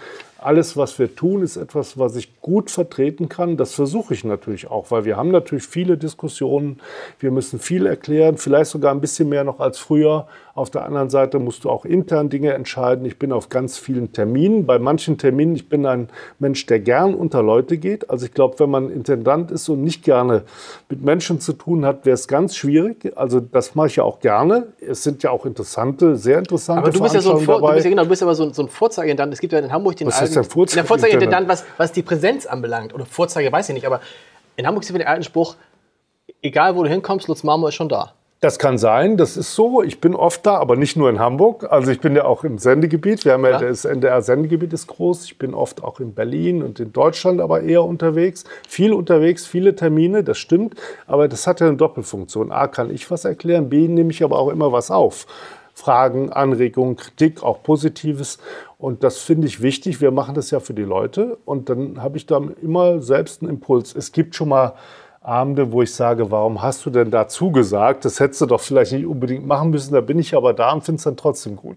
[0.41, 3.57] Alles, was wir tun, ist etwas, was ich gut vertreten kann.
[3.57, 6.79] Das versuche ich natürlich auch, weil wir haben natürlich viele Diskussionen.
[7.19, 10.29] Wir müssen viel erklären, vielleicht sogar ein bisschen mehr noch als früher.
[10.55, 13.05] Auf der anderen Seite musst du auch intern Dinge entscheiden.
[13.05, 14.67] Ich bin auf ganz vielen Terminen.
[14.67, 18.11] Bei manchen Terminen, ich bin ein Mensch, der gern unter Leute geht.
[18.11, 20.43] Also ich glaube, wenn man Intendant ist und nicht gerne
[20.89, 23.13] mit Menschen zu tun hat, wäre es ganz schwierig.
[23.17, 24.69] Also das mache ich ja auch gerne.
[24.81, 27.85] Es sind ja auch interessante, sehr interessante Aber du bist ja so ein, du bist
[27.85, 29.35] ja, genau, du bist aber so ein, so ein Vorzeigintendant.
[29.35, 32.03] Es gibt ja in Hamburg den Was alten, denn Vorzeige- der Vorzeigintendant, was, was die
[32.03, 32.95] Präsenz anbelangt.
[32.95, 33.87] Oder Vorzeige, weiß ich nicht.
[33.87, 34.01] Aber
[34.57, 35.57] in Hamburg gibt es den alten Spruch,
[36.43, 38.13] egal wo du hinkommst, Lutz Marmor ist schon da.
[38.41, 39.83] Das kann sein, das ist so.
[39.83, 41.67] Ich bin oft da, aber nicht nur in Hamburg.
[41.73, 43.25] Also ich bin ja auch im Sendegebiet.
[43.25, 43.59] Wir haben ja, Ja.
[43.59, 45.25] das NDR-Sendegebiet ist groß.
[45.25, 48.45] Ich bin oft auch in Berlin und in Deutschland aber eher unterwegs.
[48.69, 50.75] Viel unterwegs, viele Termine, das stimmt.
[51.09, 52.53] Aber das hat ja eine Doppelfunktion.
[52.53, 53.69] A, kann ich was erklären.
[53.71, 55.27] B, nehme ich aber auch immer was auf.
[55.79, 58.39] Fragen, Anregungen, Kritik, auch Positives.
[58.79, 60.01] Und das finde ich wichtig.
[60.01, 61.39] Wir machen das ja für die Leute.
[61.45, 63.95] Und dann habe ich dann immer selbst einen Impuls.
[63.95, 64.73] Es gibt schon mal
[65.21, 68.05] Abende, wo ich sage, warum hast du denn da zugesagt?
[68.05, 69.93] Das hättest du doch vielleicht nicht unbedingt machen müssen.
[69.95, 71.77] Da bin ich aber da und finde es dann trotzdem gut.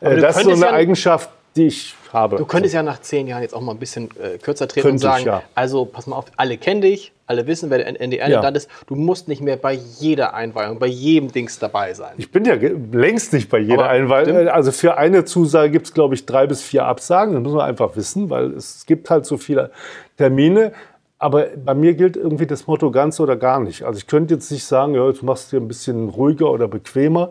[0.00, 2.36] Äh, das ist so eine ja- Eigenschaft, die ich habe.
[2.36, 5.00] Du könntest ja nach zehn Jahren jetzt auch mal ein bisschen äh, kürzer treten und
[5.00, 5.42] Könnte ich, sagen, ja.
[5.54, 8.58] also pass mal auf, alle kennen dich, alle wissen, wer der NDR-Intendant Ja.
[8.58, 8.68] ist.
[8.88, 12.14] Du musst nicht mehr bei jeder Einweihung, bei jedem Dings dabei sein.
[12.16, 12.54] Ich bin ja
[12.92, 14.24] längst nicht bei jeder Aber Einwahl.
[14.24, 14.48] stimmt.
[14.48, 17.34] Also für eine Zusage gibt es, glaube ich, drei bis vier Absagen.
[17.34, 19.70] Das muss man einfach wissen, weil es gibt halt so viele
[20.16, 20.72] Termine.
[21.18, 23.84] Aber bei mir gilt irgendwie das Motto ganz oder gar nicht.
[23.84, 26.68] Also ich könnte jetzt nicht sagen, ja, jetzt machst du dir ein bisschen ruhiger oder
[26.68, 27.30] bequemer.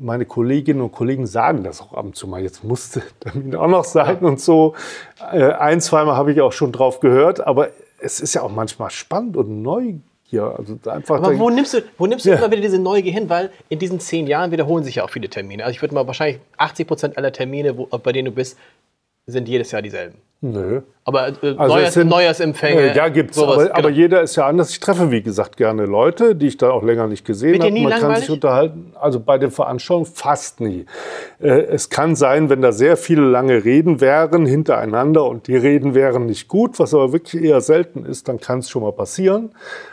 [0.00, 2.40] Meine Kolleginnen und Kollegen sagen das auch ab und zu mal.
[2.42, 4.74] Jetzt musste der Termin auch noch sein und so.
[5.32, 7.46] Äh, ein, zweimal habe ich auch schon drauf gehört.
[7.46, 10.54] Aber es ist ja auch manchmal spannend und neu hier.
[10.56, 12.36] Also einfach Aber wo nimmst du, wo nimmst du Ja.
[12.36, 13.28] immer wieder diese Neugier hin?
[13.28, 15.64] Weil in diesen zehn Jahren wiederholen sich ja auch viele Termine.
[15.64, 18.56] Also ich würde mal wahrscheinlich 80 Prozent aller Termine, wo, bei denen du bist,
[19.28, 20.16] sind jedes Jahr dieselben.
[20.40, 20.82] Nö.
[21.04, 22.80] Aber äh, Also Neujahrs, es sind- Neujahrsempfänge.
[22.92, 23.36] Äh, ja, gibt's.
[23.36, 23.74] sowas, aber, genau.
[23.76, 24.70] aber jeder ist ja anders.
[24.70, 27.72] Ich treffe, wie gesagt, gerne Leute, die ich da auch länger nicht gesehen habe.
[27.72, 28.20] Man kann langweilig?
[28.26, 28.92] sich unterhalten.
[29.00, 30.86] Also bei den Veranstaltungen fast nie.
[31.40, 35.94] Äh, es kann sein, wenn da sehr viele lange Reden wären hintereinander und die Reden
[35.96, 39.50] wären nicht gut, was aber wirklich eher selten ist, dann kann es schon mal passieren.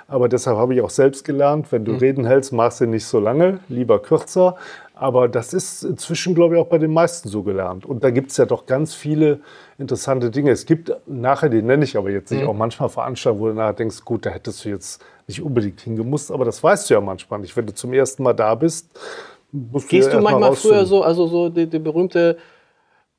[0.07, 1.97] Aber deshalb habe ich auch selbst gelernt, wenn du Mhm.
[1.97, 4.57] Reden hältst, machst du nicht so lange, lieber kürzer.
[4.97, 7.85] Aber das ist inzwischen, glaube ich, auch bei den meisten so gelernt.
[7.85, 9.41] Und da gibt es ja doch ganz viele
[9.77, 10.51] interessante Dinge.
[10.51, 12.37] Es gibt nachher, die nenne ich aber jetzt Mhm.
[12.37, 15.81] nicht, auch manchmal Veranstaltungen, wo du nachher denkst, gut, da hättest du jetzt nicht unbedingt
[15.81, 17.55] hingemusst, aber das weißt du ja manchmal nicht.
[17.57, 18.89] Wenn du zum ersten Mal da bist,
[19.51, 22.37] musst Gehst ja du erst mal manchmal früher so, also so die, die berühmte,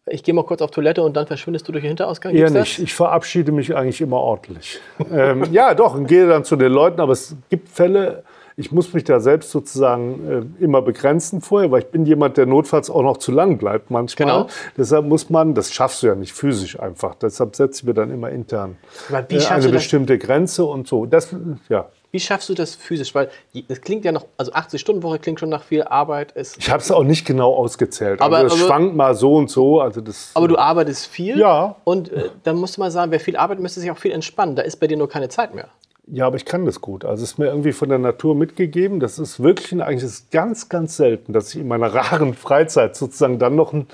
[0.06, 2.32] ich gehe mal kurz auf Toilette und dann verschwindest du durch den Hinterausgang?
[2.32, 2.60] Eher Gibt's das?
[2.62, 2.78] nicht.
[2.78, 4.80] Ich verabschiede mich eigentlich immer ordentlich.
[5.12, 8.22] ähm, ja, doch, und gehe dann zu den Leuten, aber es gibt Fälle,
[8.58, 12.46] ich muss mich da selbst sozusagen äh, immer begrenzen vorher, weil ich bin jemand, der
[12.46, 14.26] notfalls auch noch zu lang bleibt manchmal.
[14.28, 14.46] Genau.
[14.76, 18.10] Deshalb muss man, das schaffst du ja nicht physisch einfach, deshalb setze ich mir dann
[18.10, 18.76] immer intern
[19.10, 19.14] äh,
[19.48, 21.04] eine bestimmte Grenze und so.
[21.04, 21.34] Das,
[21.68, 21.88] ja.
[22.12, 23.14] Wie schaffst du das physisch?
[23.14, 23.28] Weil
[23.68, 26.32] das klingt ja noch, also 80-Stunden-Woche klingt schon nach viel Arbeit.
[26.34, 29.34] Es, Ich habe es auch nicht genau ausgezählt, Aber- aber es aber- schwankt mal so
[29.34, 29.80] und so.
[29.82, 31.38] Also das, aber du arbeitest viel.
[31.38, 31.76] Ja.
[31.84, 34.56] Und äh, dann musst du mal sagen, wer viel arbeitet, müsste sich auch viel entspannen.
[34.56, 35.68] Da ist bei dir nur keine Zeit mehr.
[36.08, 37.04] Ja, aber ich kann das gut.
[37.04, 39.00] Also es ist mir irgendwie von der Natur mitgegeben.
[39.00, 42.94] Das ist wirklich ein- eigentlich ist ganz, ganz selten, dass ich in meiner raren Freizeit
[42.96, 43.86] sozusagen dann noch ein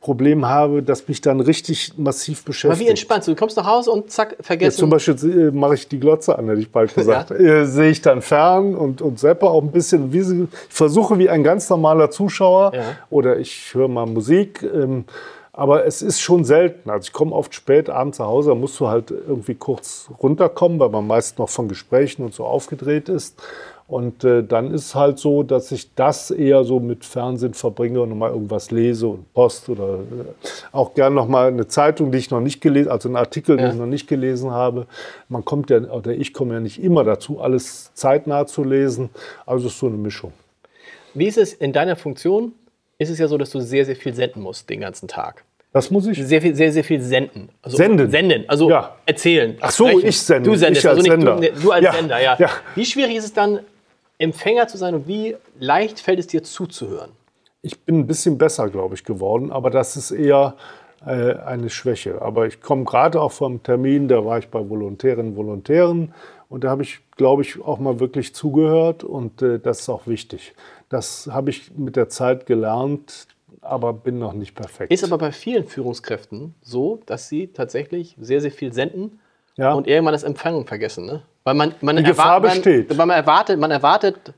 [0.00, 2.80] Problem habe, das mich dann richtig massiv Aber beschäftigt.
[2.84, 3.32] wie entspannst du?
[3.32, 4.76] Du kommst nach Hause und zack, vergessen.
[4.80, 7.30] zum Beispiel äh, mache ich die Glotze an, hätte ich bald gesagt.
[7.30, 10.12] Äh, sehe ich dann fern und, und seppe auch ein bisschen.
[10.12, 12.82] Wie, sie- ich versuche wie ein ganz normaler Zuschauer Ja.
[13.10, 14.64] oder ich höre mal Musik.
[14.64, 15.04] Ähm,
[15.52, 16.88] aber es ist schon selten.
[16.88, 20.78] Also ich komme oft spät abends nach Hause, da musst du halt irgendwie kurz runterkommen,
[20.80, 23.40] weil man meist noch von Gesprächen und so aufgedreht ist.
[23.88, 28.00] Und äh, dann ist es halt so, dass ich das eher so mit Fernsehen verbringe
[28.00, 29.98] und nochmal irgendwas lese und Post oder äh,
[30.70, 33.72] auch gern nochmal eine Zeitung, die ich noch nicht gelesen also einen Artikel, den Ja.
[33.72, 34.86] ich noch nicht gelesen habe.
[35.28, 39.10] Man kommt ja, oder ich komme ja nicht immer dazu, alles zeitnah zu lesen.
[39.44, 40.32] Also es ist so eine Mischung.
[41.12, 42.52] Wie ist es in deiner Funktion?
[43.02, 45.44] Ist es ja so, dass du sehr, sehr viel senden musst den ganzen Tag.
[45.72, 46.22] Das muss ich.
[46.24, 47.48] Sehr viel, sehr, sehr viel senden.
[47.62, 48.10] Also Senden?
[48.10, 48.94] Senden, also Ja.
[49.06, 49.56] erzählen.
[49.60, 50.06] Ach so, sprechen.
[50.08, 50.50] ich sende.
[50.50, 51.50] Du sendest, Ich als also nicht Sender.
[51.54, 52.36] Du, du als Ja, Sender, ja.
[52.38, 52.50] ja.
[52.74, 53.60] Wie schwierig ist es dann,
[54.18, 57.10] Empfänger zu sein und wie leicht fällt es dir zuzuhören?
[57.62, 60.54] Ich bin ein bisschen besser, glaube ich, geworden, aber das ist eher
[61.06, 62.20] äh, eine Schwäche.
[62.22, 66.12] Aber ich komme gerade auch vom Termin, da war ich bei Volontärinnen und Volontären
[66.48, 70.06] und da habe ich, glaube ich, auch mal wirklich zugehört und äh, das ist auch
[70.06, 70.54] wichtig.
[70.92, 73.26] Das habe ich mit der Zeit gelernt,
[73.62, 74.92] aber bin noch nicht perfekt.
[74.92, 79.18] Ist aber bei vielen Führungskräften so, dass sie tatsächlich sehr, sehr viel senden
[79.56, 79.72] Ja.
[79.72, 81.06] und irgendwann das Empfangen vergessen.
[81.06, 81.22] Ne?
[81.44, 82.90] Weil man, man Die Gefahr erwart- besteht.
[82.90, 84.34] Man, weil man erwartet, man erwartet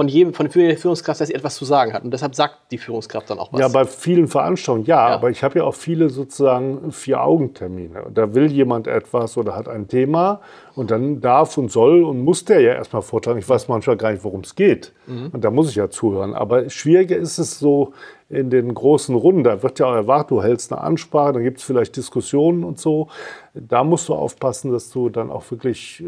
[0.00, 2.04] von jedem, von der Führungskraft, dass sie etwas zu sagen hat.
[2.04, 3.60] Und deshalb sagt die Führungskraft dann auch was.
[3.60, 5.14] Ja, bei vielen Veranstaltungen ja, Ja.
[5.14, 8.04] aber ich habe ja auch viele sozusagen Vier-Augen-Termine.
[8.14, 10.40] Da will jemand etwas oder hat ein Thema
[10.74, 13.38] und dann darf und soll und muss der ja erstmal vortragen.
[13.40, 14.94] Ich weiß manchmal gar nicht, worum es geht.
[15.06, 16.32] Und da muss ich ja zuhören.
[16.34, 17.92] Aber schwieriger ist es so
[18.30, 19.42] in den großen Runden.
[19.42, 22.78] Da wird ja auch erwartet, du hältst eine Ansprache, dann gibt es vielleicht Diskussionen und
[22.78, 23.08] so.
[23.54, 26.04] Da musst du aufpassen, dass du dann auch wirklich, äh,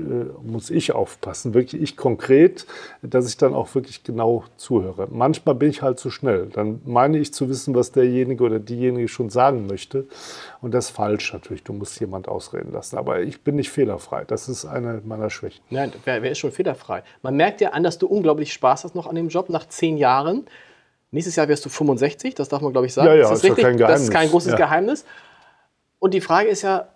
[0.48, 2.64] muss ich aufpassen, wirklich ich konkret,
[3.02, 5.08] dass ich dann auch wirklich genau zuhöre.
[5.10, 6.46] Manchmal bin ich halt zu schnell.
[6.52, 10.06] Dann meine ich zu wissen, was derjenige oder diejenige schon sagen möchte.
[10.60, 11.64] Und das ist falsch natürlich.
[11.64, 12.98] Du musst jemand ausreden lassen.
[12.98, 14.24] Aber ich bin nicht fehlerfrei.
[14.24, 15.64] Das ist eine meiner Schwächen.
[15.70, 17.02] Nein, wer, wer ist schon fehlerfrei?
[17.22, 19.96] Man merkt ja an, dass du unglaublich Spaß hast noch an dem Job nach zehn
[19.96, 20.46] Jahren.
[21.12, 23.06] Nächstes Jahr wirst du 65, das darf man, glaube ich, sagen.
[23.08, 23.64] Ja, ja, ist das ist richtig?
[23.64, 24.30] kein Das ist kein Geheimnis.
[24.32, 24.56] großes Ja.
[24.58, 25.04] Geheimnis.
[25.98, 26.88] Und die Frage ist ja,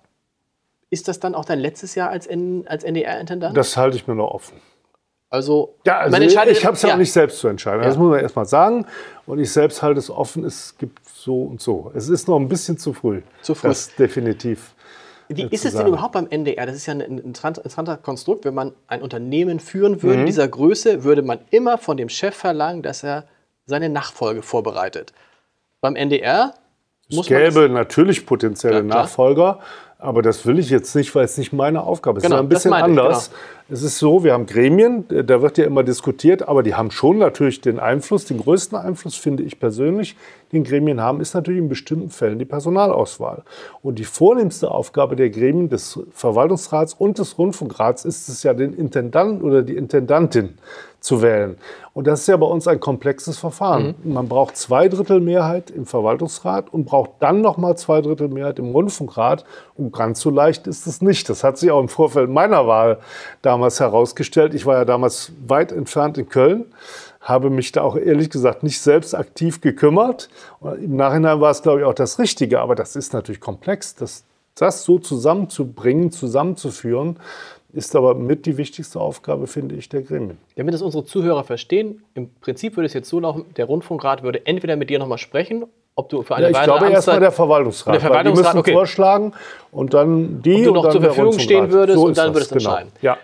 [0.90, 3.56] ist das dann auch dein letztes Jahr als, N- als NDR-Intendant?
[3.56, 4.56] Das halte ich mir noch offen.
[5.28, 7.82] Also, Ja, also ich habe es ja, auch nicht selbst zu entscheiden.
[7.82, 8.00] Das Ja.
[8.00, 8.86] muss man erst mal sagen.
[9.26, 10.44] Und ich selbst halte es offen.
[10.44, 11.90] Es gibt so und so.
[11.94, 13.22] Es ist noch ein bisschen zu früh.
[13.42, 13.68] Zu früh.
[13.68, 14.74] Das definitiv.
[15.28, 16.64] Wie äh, ist zu es denn überhaupt beim NDR?
[16.64, 18.44] Das ist ja ein ein interessanter Konstrukt.
[18.44, 20.26] Wenn man ein Unternehmen führen würde, Mhm.
[20.26, 23.24] dieser Größe, würde man immer von dem Chef verlangen, dass er
[23.66, 25.12] seine Nachfolge vorbereitet.
[25.80, 26.54] Beim NDR
[27.10, 28.82] Es muss man gäbe natürlich potenzielle Ja.
[28.82, 29.60] Nachfolger,
[29.98, 32.22] aber das will ich jetzt nicht, weil es nicht meine Aufgabe ist.
[32.24, 33.30] Genau, es ist ein bisschen anders.
[33.68, 37.18] Es ist so, wir haben Gremien, da wird ja immer diskutiert, aber die haben schon
[37.18, 40.14] natürlich den Einfluss, den größten Einfluss, finde ich persönlich,
[40.52, 43.42] den Gremien haben, ist natürlich in bestimmten Fällen die Personalauswahl.
[43.82, 48.72] Und die vornehmste Aufgabe der Gremien des Verwaltungsrats und des Rundfunkrats ist es ja, den
[48.72, 50.58] Intendanten oder die Intendantin
[51.00, 51.56] zu wählen.
[51.94, 53.94] Und das ist ja bei uns ein komplexes Verfahren.
[54.04, 58.58] Man braucht zwei Drittel Mehrheit im Verwaltungsrat und braucht dann noch mal zwei Drittel Mehrheit
[58.58, 59.44] im Rundfunkrat.
[59.76, 61.28] Und ganz so leicht ist es nicht.
[61.30, 62.98] Das hat sich auch im Vorfeld meiner Wahl
[63.40, 64.54] damals herausgestellt.
[64.54, 66.66] Ich war ja damals weit entfernt in Köln,
[67.20, 70.28] habe mich da auch ehrlich gesagt nicht selbst aktiv gekümmert.
[70.60, 72.60] Und Im Nachhinein war es, glaube ich, auch das Richtige.
[72.60, 73.94] Aber das ist natürlich komplex.
[73.94, 74.24] Das
[74.56, 77.18] das so zusammenzubringen, zusammenzuführen,
[77.72, 80.38] ist aber mit die wichtigste Aufgabe, finde ich, der Gremien.
[80.56, 84.46] Damit das unsere Zuhörer verstehen, im Prinzip würde es jetzt so laufen, der Rundfunkrat würde
[84.46, 87.94] entweder mit dir nochmal sprechen, ob du für eine Ja, ich glaube erstmal der Verwaltungsrat.
[87.94, 88.72] Der Verwaltungsrat, die müssen okay.
[88.72, 89.32] vorschlagen
[89.72, 92.34] und dann die Ob du und noch dann zur Verfügung stehen würdest und ist dann
[92.34, 92.70] würdest du genau.
[92.70, 92.92] entscheiden.
[93.02, 93.18] Ja.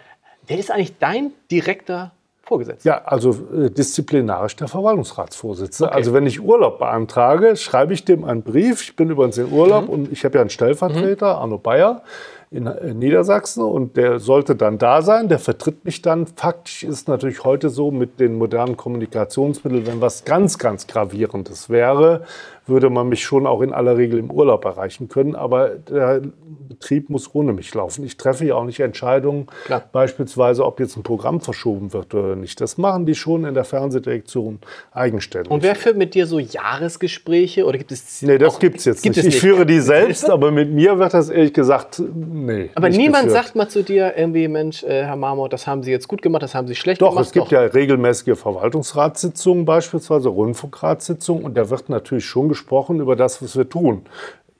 [0.46, 2.88] Wer ist eigentlich dein direkter Vorgesetzter?
[2.88, 5.92] Ja, also äh, disziplinarisch der Verwaltungsratsvorsitzende.
[5.92, 8.82] Also wenn ich Urlaub beantrage, schreibe ich dem einen Brief.
[8.82, 9.90] Ich bin übrigens in Urlaub Mhm.
[9.90, 12.02] und ich habe ja einen Stellvertreter, Arno Bayer,
[12.50, 15.28] in, in Niedersachsen und der sollte dann da sein.
[15.28, 16.26] Der vertritt mich dann.
[16.26, 22.24] Faktisch ist natürlich heute so mit den modernen Kommunikationsmitteln, wenn was ganz, ganz gravierendes wäre,
[22.72, 25.36] würde man mich schon auch in aller Regel im Urlaub erreichen können.
[25.36, 26.22] Aber der
[26.68, 28.04] Betrieb muss ohne mich laufen.
[28.04, 29.84] Ich treffe ja auch nicht Entscheidungen, Klar.
[29.92, 32.60] beispielsweise, ob jetzt ein Programm verschoben wird oder nicht.
[32.60, 34.58] Das machen die schon in der Fernsehdirektion
[34.90, 35.50] eigenständig.
[35.52, 39.02] Und wer führt mit dir so Jahresgespräche oder gibt es Nee, das gibt es jetzt
[39.02, 39.26] gibt nicht.
[39.28, 42.70] es Ich führe die selbst, aber mit mir wird das ehrlich gesagt, nee.
[42.74, 43.44] Aber nicht niemand geführt.
[43.44, 46.42] sagt mal zu dir irgendwie, Mensch, äh, Herr Marmot, das haben Sie jetzt gut gemacht,
[46.42, 47.26] das haben Sie schlecht Doch, gemacht.
[47.26, 52.61] es gibt ja regelmäßige Verwaltungsratssitzungen, beispielsweise Rundfunkratssitzungen, und da wird natürlich schon gesprochen
[53.00, 54.02] über das, was wir tun.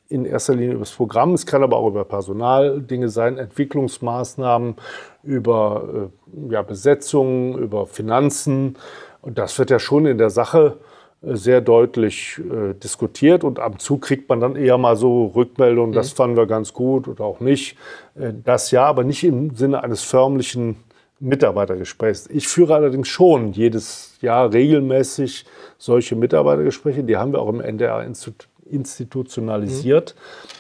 [0.08, 4.76] In erster Linie über das Programm, es kann aber auch über Personaldinge sein, Entwicklungsmaßnahmen,
[5.22, 6.10] über
[6.44, 8.76] äh, ja, Besetzungen, über Finanzen.
[9.22, 10.76] Und das wird ja schon in der Sache
[11.22, 15.26] äh, sehr deutlich äh, diskutiert und ab und zu kriegt man dann eher mal so
[15.34, 17.78] Rückmeldungen, das fanden wir ganz gut oder auch nicht.
[18.14, 20.76] Äh, das ja, aber nicht im Sinne eines förmlichen
[21.22, 22.26] Mitarbeitergesprächs.
[22.32, 25.46] Ich führe allerdings schon jedes Jahr regelmäßig
[25.78, 27.04] solche Mitarbeitergespräche.
[27.04, 30.14] Die haben wir auch im NDR institu- institutionalisiert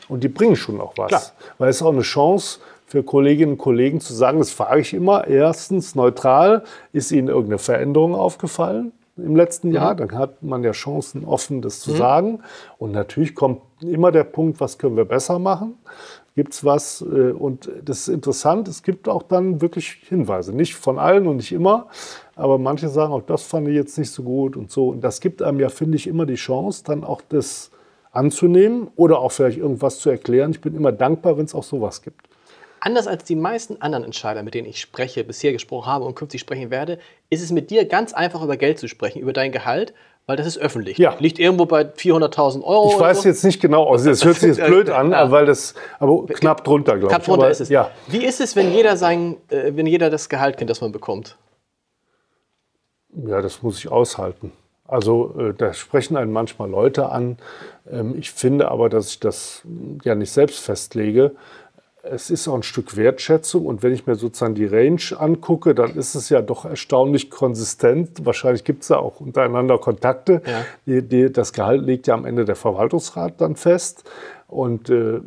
[0.08, 1.08] und die bringen schon auch was.
[1.08, 1.22] Klar.
[1.58, 4.94] Weil es ist auch eine Chance für Kolleginnen und Kollegen zu sagen, das frage ich
[4.94, 8.92] immer, erstens neutral, ist Ihnen irgendeine Veränderung aufgefallen?
[9.16, 12.40] Im letzten Jahr, dann hat man ja Chancen, offen das zu sagen.
[12.78, 15.74] Und natürlich kommt immer der Punkt, was können wir besser machen?
[16.34, 17.02] Gibt es was?
[17.02, 20.54] äh, Und das ist interessant, es gibt auch dann wirklich Hinweise.
[20.54, 21.88] Nicht von allen und nicht immer,
[22.36, 24.88] aber manche sagen auch, das fand ich jetzt nicht so gut und so.
[24.88, 27.70] Und das gibt einem ja, finde ich, immer die Chance, dann auch das
[28.12, 30.50] anzunehmen oder auch vielleicht irgendwas zu erklären.
[30.52, 32.28] Ich bin immer dankbar, wenn es auch sowas gibt.
[32.84, 36.40] Anders als die meisten anderen Entscheider, mit denen ich spreche, bisher gesprochen habe und künftig
[36.40, 36.98] sprechen werde,
[37.30, 39.94] ist es mit dir ganz einfach über Geld zu sprechen, über dein Gehalt,
[40.26, 40.98] weil das ist öffentlich.
[40.98, 41.16] Ja.
[41.18, 42.92] Liegt irgendwo bei 400.000 Euro.
[42.92, 43.28] Ich weiß so.
[43.28, 45.30] jetzt nicht genau, also es hört sich jetzt blöd an, Ja.
[45.30, 47.08] weil das, aber knapp drunter, glaube ich.
[47.10, 47.68] Knapp drunter aber, ist es.
[47.68, 50.92] Ja, Wie ist es, wenn jeder, sein, äh, wenn jeder das Gehalt kennt, das man
[50.92, 51.36] bekommt?
[53.26, 54.52] Ja, das muss ich aushalten.
[54.86, 57.38] Also äh, da sprechen einen manchmal Leute an.
[57.90, 59.62] Ähm, ich finde aber, dass ich das
[60.04, 61.32] ja nicht selbst festlege.
[62.04, 65.94] Es ist auch ein Stück Wertschätzung und wenn ich mir sozusagen die Range angucke, dann
[65.94, 68.26] ist es ja doch erstaunlich konsistent.
[68.26, 70.42] Wahrscheinlich gibt es ja auch untereinander Kontakte.
[70.44, 70.64] Ja.
[70.84, 74.02] Die, die, das Gehalt legt ja am Ende der Verwaltungsrat dann fest.
[74.48, 75.20] Und äh,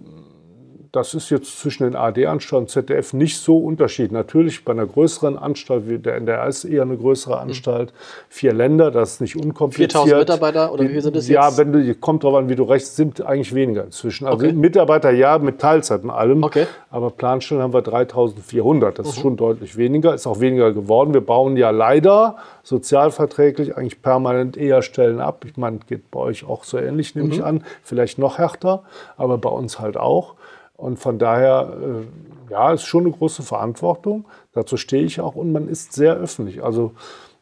[0.95, 4.11] das ist jetzt zwischen den ARD-Anstalten und ZDF nicht so unterschiedlich.
[4.11, 7.91] Natürlich bei einer größeren Anstalt, wie der NDR ist eher eine größere Anstalt,
[8.29, 9.91] vier Länder, das ist nicht unkompliziert.
[9.91, 11.57] 4000 Mitarbeiter oder wie viel sind es Ja, jetzt?
[11.57, 14.25] wenn du, kommt drauf an, wie du rechnest, sind eigentlich weniger inzwischen.
[14.25, 14.53] Also Okay.
[14.53, 16.43] Mitarbeiter ja, mit Teilzeit und allem.
[16.43, 16.67] Okay.
[16.89, 18.99] Aber Planstellen haben wir 3400.
[18.99, 21.13] Das ist schon deutlich weniger, ist auch weniger geworden.
[21.13, 25.45] Wir bauen ja leider sozialverträglich eigentlich permanent eher Stellen ab.
[25.45, 27.63] Ich meine, geht bei euch auch so ähnlich, nehme ich an.
[27.83, 28.83] Vielleicht noch härter,
[29.17, 30.35] aber bei uns halt auch.
[30.77, 34.25] Und von daher, äh, ja, ist schon eine große Verantwortung.
[34.53, 36.63] Dazu stehe ich auch und man ist sehr öffentlich.
[36.63, 36.91] Also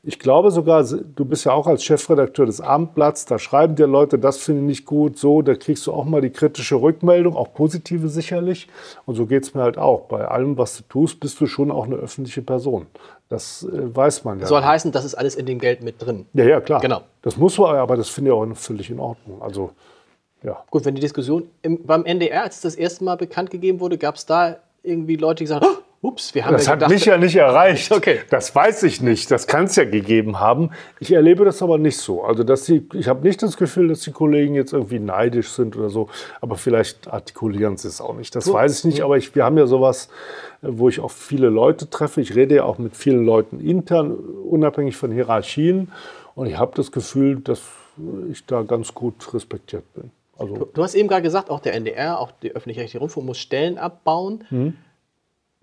[0.05, 4.19] ich glaube sogar, du bist ja auch als Chefredakteur des Abendblatts, da schreiben dir Leute,
[4.19, 7.53] das finde ich nicht gut, so, da kriegst du auch mal die kritische Rückmeldung, auch
[7.53, 8.67] positive sicherlich.
[9.05, 10.01] Und so geht es mir halt auch.
[10.01, 12.87] Bei allem, was du tust, bist du schon auch eine öffentliche Person.
[13.29, 14.45] Das äh, weiß man ja.
[14.45, 16.25] Soll heißen, das ist alles in dem Geld mit drin.
[16.33, 16.81] ja, ja, klar.
[16.81, 17.01] Genau.
[17.21, 19.41] Das muss man, aber das finde ich auch völlig in Ordnung.
[19.41, 19.71] Also,
[20.43, 20.63] ja.
[20.69, 24.15] Gut, wenn die Diskussion im, beim NDR, als das erste Mal bekannt gegeben wurde, gab
[24.15, 26.91] es da irgendwie Leute, die gesagt haben, "Oh, ups, wir haben Das ja hat gedacht,
[26.91, 27.91] mich ja nicht erreicht.
[28.03, 28.19] Okay.
[28.29, 29.31] Das weiß ich nicht.
[29.31, 30.71] Das kann es ja gegeben haben.
[30.99, 32.23] Ich erlebe das aber nicht so.
[32.23, 35.77] Also, dass die, ich habe nicht das Gefühl, dass die Kollegen jetzt irgendwie neidisch sind
[35.77, 36.09] oder so.
[36.41, 38.35] Aber vielleicht artikulieren sie es auch nicht.
[38.35, 39.01] Das weiß ich nicht.
[39.01, 40.09] Aber ich, wir haben ja sowas,
[40.61, 42.19] äh, wo ich auch viele Leute treffe.
[42.19, 45.91] Ich rede ja auch mit vielen Leuten intern, unabhängig von Hierarchien.
[46.35, 47.61] Und ich habe das Gefühl, dass
[48.29, 50.11] ich da ganz gut respektiert bin.
[50.37, 53.77] Also, Du hast eben gerade gesagt, auch der NDR, auch der öffentlich-rechtliche Rundfunk muss Stellen
[53.77, 54.43] abbauen.
[54.49, 54.75] Mhm.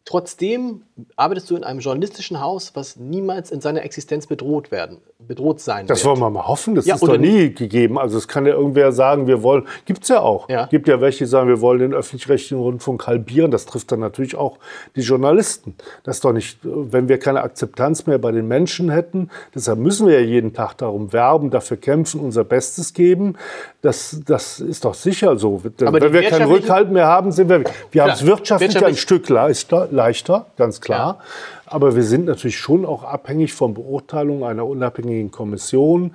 [0.05, 0.83] Trotzdem
[1.17, 5.87] arbeitest du in einem journalistischen Haus, was niemals in seiner Existenz bedroht werden, bedroht sein
[5.87, 6.07] Das wird.
[6.11, 6.75] wollen wir mal hoffen.
[6.75, 7.99] Das Ja, ist doch nie gegeben.
[7.99, 10.49] Also es kann ja irgendwer sagen, wir wollen, gibt es ja auch.
[10.49, 10.67] Ja.
[10.67, 13.51] gibt ja welche, die sagen, wir wollen den öffentlich-rechtlichen Rundfunk halbieren.
[13.51, 14.59] Das trifft dann natürlich auch
[14.97, 15.75] die Journalisten.
[16.03, 20.07] Das ist doch nicht, wenn wir keine Akzeptanz mehr bei den Menschen hätten, deshalb müssen
[20.09, 23.37] wir ja jeden Tag darum werben, dafür kämpfen, unser Bestes geben.
[23.83, 25.63] Das, das ist doch sicher so.
[25.85, 29.29] Aber wenn wir keinen Rückhalt mehr haben, sind wir, wir haben es wirtschaftlich ein Stück
[29.29, 31.21] leichter, leichter ganz klar.
[31.67, 36.15] Aber wir sind natürlich schon auch abhängig von Beurteilungen einer unabhängigen Kommission.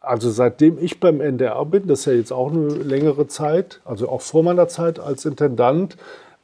[0.00, 4.08] Also seitdem ich beim NDR bin, das ist ja jetzt auch eine längere Zeit, also
[4.08, 5.96] auch vor meiner Zeit als Intendant,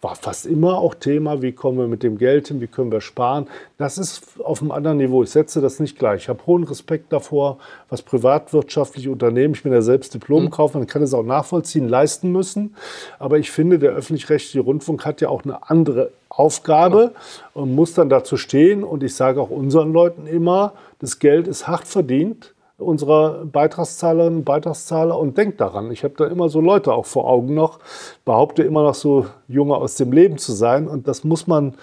[0.03, 3.01] war fast immer auch Thema, wie kommen wir mit dem Geld hin, wie können wir
[3.01, 3.47] sparen.
[3.79, 5.23] Das ist auf einem anderen Niveau.
[5.23, 6.23] Ich setze das nicht gleich.
[6.23, 11.15] Ich habe hohen Respekt davor, was privatwirtschaftliche Unternehmen, ich bin ja selbst Diplomkaufmann, kann es
[11.15, 12.75] auch nachvollziehen, leisten müssen.
[13.21, 17.13] Aber ich finde, der öffentlich-rechtliche Rundfunk hat ja auch eine andere Aufgabe
[17.55, 18.85] und muss dann dazu stehen.
[18.85, 24.45] Und ich sage auch unseren Leuten immer, das Geld ist hart verdient unserer Beitragszahlerinnen und
[24.45, 25.91] Beitragszahler und denkt daran.
[25.91, 27.79] Ich habe da immer so Leute auch vor Augen noch,
[28.25, 31.75] behaupte immer noch so Junge aus dem Leben zu sein und das muss man,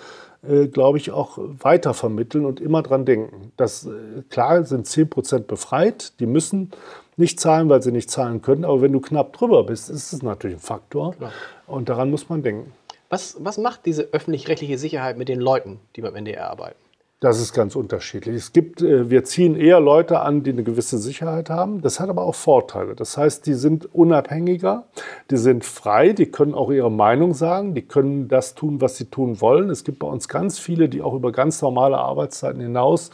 [0.47, 3.51] äh, glaube ich, auch weiter vermitteln und immer dran denken.
[3.57, 6.71] Das, äh, klar sind 10% befreit, die müssen
[7.17, 10.23] nicht zahlen, weil sie nicht zahlen können, aber wenn du knapp drüber bist, ist es
[10.23, 11.15] natürlich ein Faktor
[11.67, 12.71] und daran muss man denken.
[13.09, 16.77] Was, was macht diese öffentlich-rechtliche Sicherheit mit den Leuten, die beim NDR arbeiten?
[17.21, 18.33] Das ist ganz unterschiedlich.
[18.35, 21.81] Es gibt, äh, wir ziehen eher Leute an, die eine gewisse Sicherheit haben.
[21.81, 22.95] Das hat aber auch Vorteile.
[22.95, 24.85] Das heißt, die sind unabhängiger,
[25.29, 29.05] die sind frei, die können auch ihre Meinung sagen, die können das tun, was sie
[29.05, 29.69] tun wollen.
[29.69, 33.09] Es gibt bei uns ganz viele, die auch über ganz normale Arbeitszeiten hinaus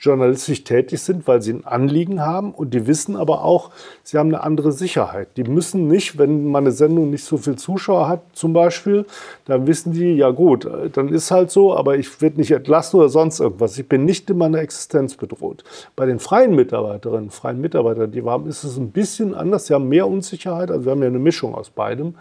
[0.00, 3.70] journalistisch tätig sind, weil sie ein Anliegen haben und die wissen aber auch,
[4.02, 5.28] sie haben eine andere Sicherheit.
[5.36, 9.04] Die müssen nicht, wenn meine Sendung nicht so viel Zuschauer hat, zum Beispiel,
[9.44, 12.98] dann wissen die, ja gut, äh, dann ist halt so, aber ich werde nicht entlassen
[12.98, 13.76] oder sonst irgendwas.
[13.78, 15.64] Ich bin nicht in meiner Existenz bedroht.
[15.96, 19.66] Bei den freien Mitarbeiterinnen, freien Mitarbeitern, die wir haben, ist es ein bisschen anders.
[19.66, 22.14] Sie haben mehr Unsicherheit, also wir haben ja eine Mischung aus beidem.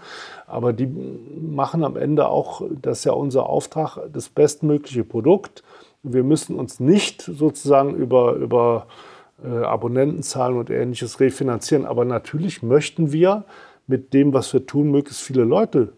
[0.47, 0.87] Aber die
[1.39, 5.63] machen am Ende auch, das ist ja unser Auftrag, das bestmögliche Produkt.
[6.03, 8.87] Wir müssen uns nicht sozusagen über, über
[9.43, 11.85] äh, Abonnentenzahlen und ähnliches refinanzieren.
[11.85, 13.45] Aber natürlich möchten wir
[13.87, 15.93] mit dem, was wir tun, möglichst viele Leute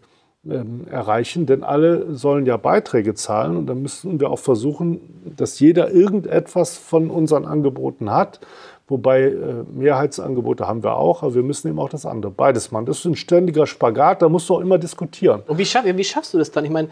[0.48, 5.60] ähm, erreichen, denn alle sollen ja Beiträge zahlen und dann müssen wir auch versuchen, dass
[5.60, 8.40] jeder irgendetwas von unseren Angeboten hat.
[8.88, 12.86] Wobei äh, Mehrheitsangebote haben wir auch, aber wir müssen eben auch das andere, beides machen.
[12.86, 15.42] Das ist ein ständiger Spagat, da musst du auch immer diskutieren.
[15.46, 16.64] Und wie, schaff, wie schaffst du das dann?
[16.64, 16.88] Ich meine,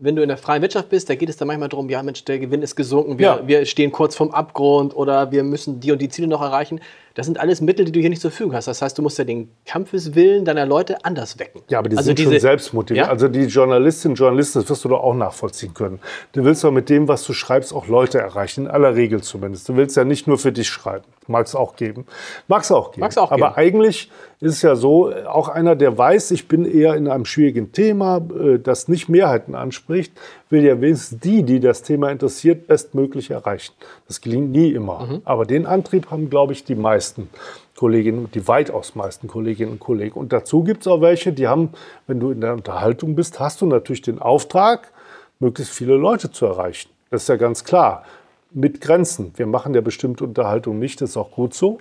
[0.00, 2.24] wenn du in der freien Wirtschaft bist, da geht es dann manchmal darum, ja Mensch,
[2.24, 3.40] der Gewinn ist gesunken, wir, Ja.
[3.46, 6.80] wir stehen kurz vorm Abgrund oder wir müssen die und die Ziele noch erreichen.
[7.14, 8.66] Das sind alles Mittel, die du hier nicht zur Verfügung hast.
[8.68, 11.62] Das heißt, du musst ja den Kampfeswillen deiner Leute anders wecken.
[11.68, 13.06] Ja, aber die Also sind diese- schon selbstmotiviert.
[13.06, 13.10] Ja?
[13.10, 15.98] Also die Journalistinnen und Journalisten, das wirst du doch auch nachvollziehen können.
[16.32, 19.68] Du willst doch mit dem, was du schreibst, auch Leute erreichen, in aller Regel zumindest.
[19.68, 21.04] Du willst ja nicht nur für dich schreiben.
[21.26, 22.06] Mag es auch geben.
[22.48, 23.00] Mag es auch geben.
[23.02, 23.56] Mag's auch aber geben.
[23.56, 27.72] eigentlich ist es ja so, auch einer, der weiß, ich bin eher in einem schwierigen
[27.72, 30.12] Thema, äh, das nicht Mehrheiten anspricht,
[30.50, 33.72] will ja wenigstens die, die das Thema interessiert, bestmöglich erreichen.
[34.06, 35.06] Das gelingt nie immer.
[35.06, 35.22] Mhm.
[35.24, 37.30] Aber den Antrieb haben, glaube ich, die meisten.
[37.76, 40.20] Kolleginnen, die weitaus meisten Kolleginnen und Kollegen.
[40.20, 41.70] Und dazu gibt es auch welche, die haben,
[42.06, 44.92] wenn du in der Unterhaltung bist, hast du natürlich den Auftrag,
[45.38, 46.90] möglichst viele Leute zu erreichen.
[47.08, 48.04] Das ist ja ganz klar.
[48.50, 49.32] Mit Grenzen.
[49.36, 51.78] Wir machen ja bestimmte Unterhaltung nicht, das ist auch gut so.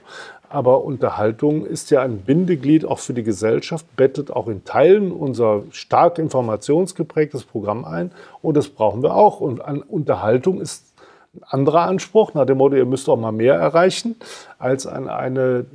[0.49, 5.63] Aber Unterhaltung ist ja ein Bindeglied auch für die Gesellschaft, bettet auch in Teilen unser
[5.71, 8.11] stark informationsgeprägtes Programm ein.
[8.41, 9.39] Und das brauchen wir auch.
[9.41, 10.85] Und an Unterhaltung ist
[11.35, 14.15] ein anderer Anspruch, nach dem Motto, ihr müsst auch mal mehr erreichen,
[14.57, 15.65] als an eine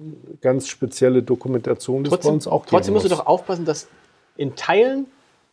[0.41, 3.19] ganz spezielle Dokumentation, die es bei Trotzdem, uns auch trotzdem musst du muss.
[3.19, 3.87] doch aufpassen, dass
[4.37, 5.07] in Teilen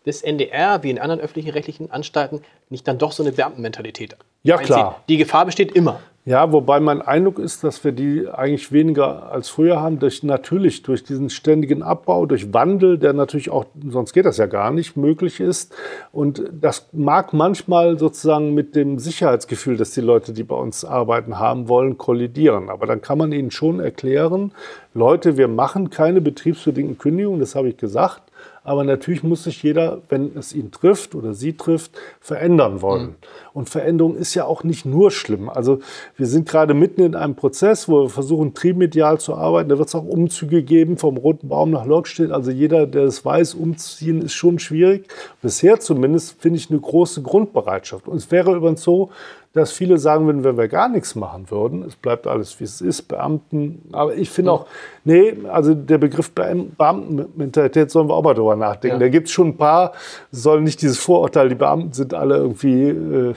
[0.07, 4.55] des NDR, wie in anderen öffentlichen rechtlichen Anstalten, nicht dann doch so eine Beamtenmentalität Ja,
[4.55, 4.67] einzieht.
[4.75, 5.03] klar.
[5.07, 5.99] Die Gefahr besteht immer.
[6.23, 10.84] Ja, wobei mein Eindruck ist, dass wir die eigentlich weniger als früher haben, durch natürlich
[10.84, 14.95] durch diesen ständigen Abbau, durch Wandel, der natürlich auch, sonst geht das ja gar nicht,
[14.95, 15.73] möglich ist.
[16.12, 21.39] Und das mag manchmal sozusagen mit dem Sicherheitsgefühl, das die Leute, die bei uns arbeiten,
[21.39, 22.69] haben wollen, kollidieren.
[22.69, 24.51] Aber dann kann man ihnen schon erklären,
[24.93, 28.31] Leute, wir machen keine betriebsbedingten Kündigungen, das habe ich gesagt.
[28.63, 33.15] Aber natürlich muss sich jeder, wenn es ihn trifft oder sie trifft, verändern wollen.
[33.54, 35.50] Und Veränderung ist ja auch nicht nur schlimm.
[35.50, 35.80] Also
[36.15, 39.69] wir sind gerade mitten in einem Prozess, wo wir versuchen, trimedial zu arbeiten.
[39.69, 42.32] Da wird es auch Umzüge geben, vom Roten Baum nach Lockstedt.
[42.32, 45.08] Also jeder, der es weiß, umziehen ist schon schwierig.
[45.41, 48.08] Bisher zumindest finde ich eine große Grundbereitschaft.
[48.08, 49.10] Und es wäre übrigens so,
[49.53, 52.79] dass viele sagen würden, wenn wir gar nichts machen würden, es bleibt alles wie es
[52.79, 53.81] ist, Beamten.
[53.91, 54.65] Aber ich finde auch,
[55.03, 58.95] nee, also der Begriff Beam- Beamtenmentalität sollen wir auch mal drüber nachdenken.
[58.95, 58.99] Ja.
[58.99, 59.91] Da gibt es schon ein paar,
[60.31, 63.33] sollen nicht dieses Vorurteil, die Beamten sind alle irgendwie äh,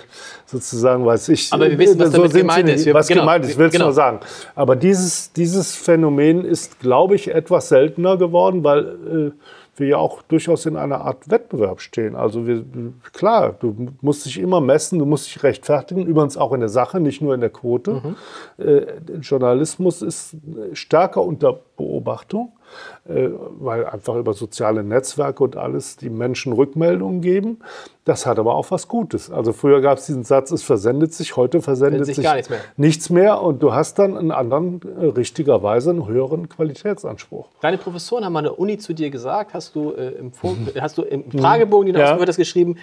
[0.46, 1.52] sozusagen, weiß ich.
[1.52, 2.86] Aber wir wissen, was so damit gemeint ist.
[2.86, 3.86] Wir- was genau, gemeint ist, ich will es genau.
[3.86, 4.20] nur sagen.
[4.54, 9.32] Aber dieses, dieses Phänomen ist, glaube ich, etwas seltener geworden, weil äh,
[9.80, 12.16] wir ja auch durchaus in einer Art Wettbewerb stehen.
[12.16, 12.64] Also wir,
[13.12, 17.00] klar, du musst dich immer messen, du musst dich rechtfertigen, übrigens auch in der Sache,
[17.00, 18.14] nicht nur in der Quote.
[18.58, 20.36] Äh, Journalismus ist
[20.72, 22.52] stärker unter Beobachtung,
[23.06, 27.58] weil einfach über soziale Netzwerke und alles die Menschen Rückmeldungen geben.
[28.04, 29.30] Das hat aber auch was Gutes.
[29.30, 32.50] Also früher gab es diesen Satz, es versendet sich, heute versendet sich sich gar nichts
[32.50, 32.60] mehr.
[32.76, 37.48] nichts mehr und du hast dann einen anderen, äh, richtigerweise einen höheren Qualitätsanspruch.
[37.62, 40.98] Deine Professoren haben an der Uni zu dir gesagt, hast du, äh, im, Vor- hast
[40.98, 42.18] du im Fragebogen, den du Ja.
[42.18, 42.76] hast, geschrieben,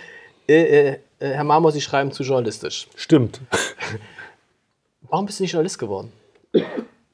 [0.48, 0.54] äh,
[0.90, 0.90] äh,
[1.20, 2.88] äh, Herr Marmor, Sie schreiben zu journalistisch.
[2.96, 3.42] Stimmt.
[5.10, 6.12] Warum bist du nicht Journalist geworden?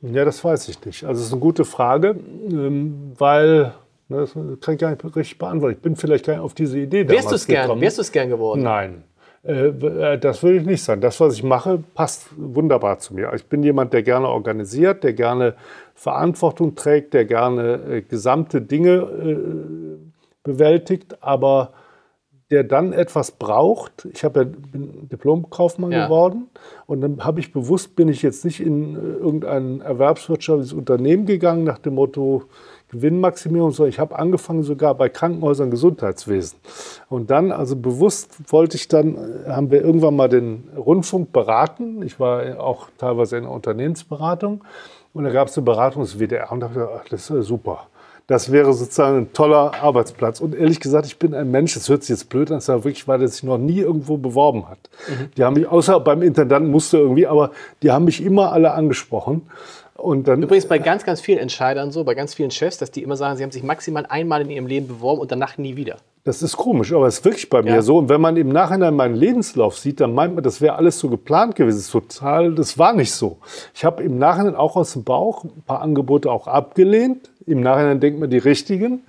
[0.02, 1.04] Ja, das weiß ich nicht.
[1.04, 2.16] Also es ist eine gute Frage,
[2.50, 3.74] ähm, weil,
[4.10, 5.76] ne, das kann ich gar nicht richtig beantworten.
[5.76, 7.62] Ich bin vielleicht gar nicht auf diese Idee Wärst damals gern?
[7.64, 7.82] gekommen.
[7.82, 8.62] Wärst du es gern geworden?
[8.62, 9.04] Nein.
[9.44, 11.02] Äh, äh, Das würde ich nicht sagen.
[11.02, 13.32] Das, was ich mache, passt wunderbar zu mir.
[13.36, 15.56] Ich bin jemand, der gerne organisiert, der gerne
[15.96, 19.98] Verantwortung trägt, der gerne äh, gesamte Dinge
[20.44, 21.74] bewältigt, aber
[22.50, 24.08] der dann etwas braucht.
[24.14, 26.06] Ich habe ja, bin Diplomkaufmann Ja.
[26.06, 26.48] geworden
[26.86, 31.64] und dann habe ich bewusst, bin ich jetzt nicht in äh, irgendein erwerbswirtschaftliches Unternehmen gegangen
[31.66, 32.44] nach dem Motto
[32.90, 36.58] Gewinnmaximierung, sondern ich habe angefangen sogar bei Krankenhäusern Gesundheitswesen.
[37.10, 42.02] Und dann, also bewusst wollte ich dann, äh, haben wir irgendwann mal den Rundfunk beraten.
[42.04, 44.64] Ich war auch teilweise in der Unternehmensberatung
[45.14, 47.30] und da gab es eine Beratung des WDR und da habe ich gedacht, ach, das
[47.30, 47.88] ist super.
[48.28, 50.42] Das wäre sozusagen ein toller Arbeitsplatz.
[50.42, 52.70] Und ehrlich gesagt, ich bin ein Mensch, das hört sich jetzt blöd an, das ist
[52.70, 54.80] aber wirklich, weil der sich noch nie irgendwo beworben hat.
[55.38, 57.52] Die haben mich, außer beim Intendanten musste irgendwie, aber
[57.82, 59.44] die haben mich immer alle angesprochen.
[59.96, 63.02] Und dann, Übrigens bei ganz, ganz vielen Entscheidern so, bei ganz vielen Chefs, dass die
[63.02, 65.96] immer sagen, sie haben sich maximal einmal in ihrem Leben beworben und danach nie wieder.
[66.24, 67.76] Das ist komisch, aber es ist wirklich bei Ja.
[67.76, 67.98] mir so.
[67.98, 71.10] Und wenn man im Nachhinein meinen Lebenslauf sieht, dann meint man, das wäre alles so
[71.10, 71.78] geplant gewesen.
[71.78, 73.38] Das ist total, das war nicht so.
[73.74, 77.30] Ich habe im Nachhinein auch aus dem Bauch ein paar Angebote auch abgelehnt.
[77.48, 79.04] Im Nachhinein denkt man die richtigen.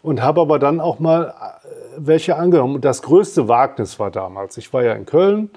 [0.00, 2.76] Und habe aber dann auch mal äh, welche angenommen.
[2.76, 4.56] Und das größte Wagnis war damals.
[4.56, 5.50] Ich war ja in Köln,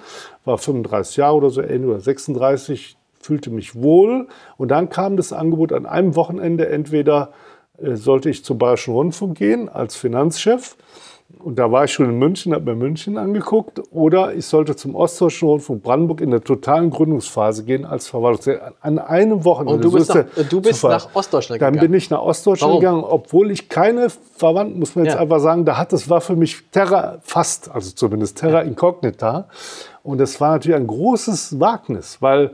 [0.46, 4.28] war 35 Jahre oder so, oder 36, fühlte mich wohl.
[4.58, 7.32] Und dann kam das Angebot an einem Wochenende entweder
[7.78, 10.76] äh, sollte ich zum Bayerischen Rundfunk gehen als Finanzchef.
[11.40, 13.82] Und da war ich schon in München, habe mir München angeguckt.
[13.92, 18.74] Oder ich sollte zum Ostdeutschen Rundfunk Brandenburg in der totalen Gründungsphase gehen als Verwaltungsdirektor.
[18.82, 19.74] An einem Wochenende.
[19.76, 21.92] Und du bist ist nach- du bist nach Ostdeutschland Dann gegangen.
[21.92, 22.80] bin ich nach Ostdeutschland Warum?
[22.82, 25.20] gegangen, obwohl ich keine Verwandten, muss man jetzt Ja.
[25.22, 29.48] einfach sagen, da hat, das war für mich Terra fast, also zumindest Terra incognita.
[30.04, 32.52] Und das war natürlich ein großes Wagnis, weil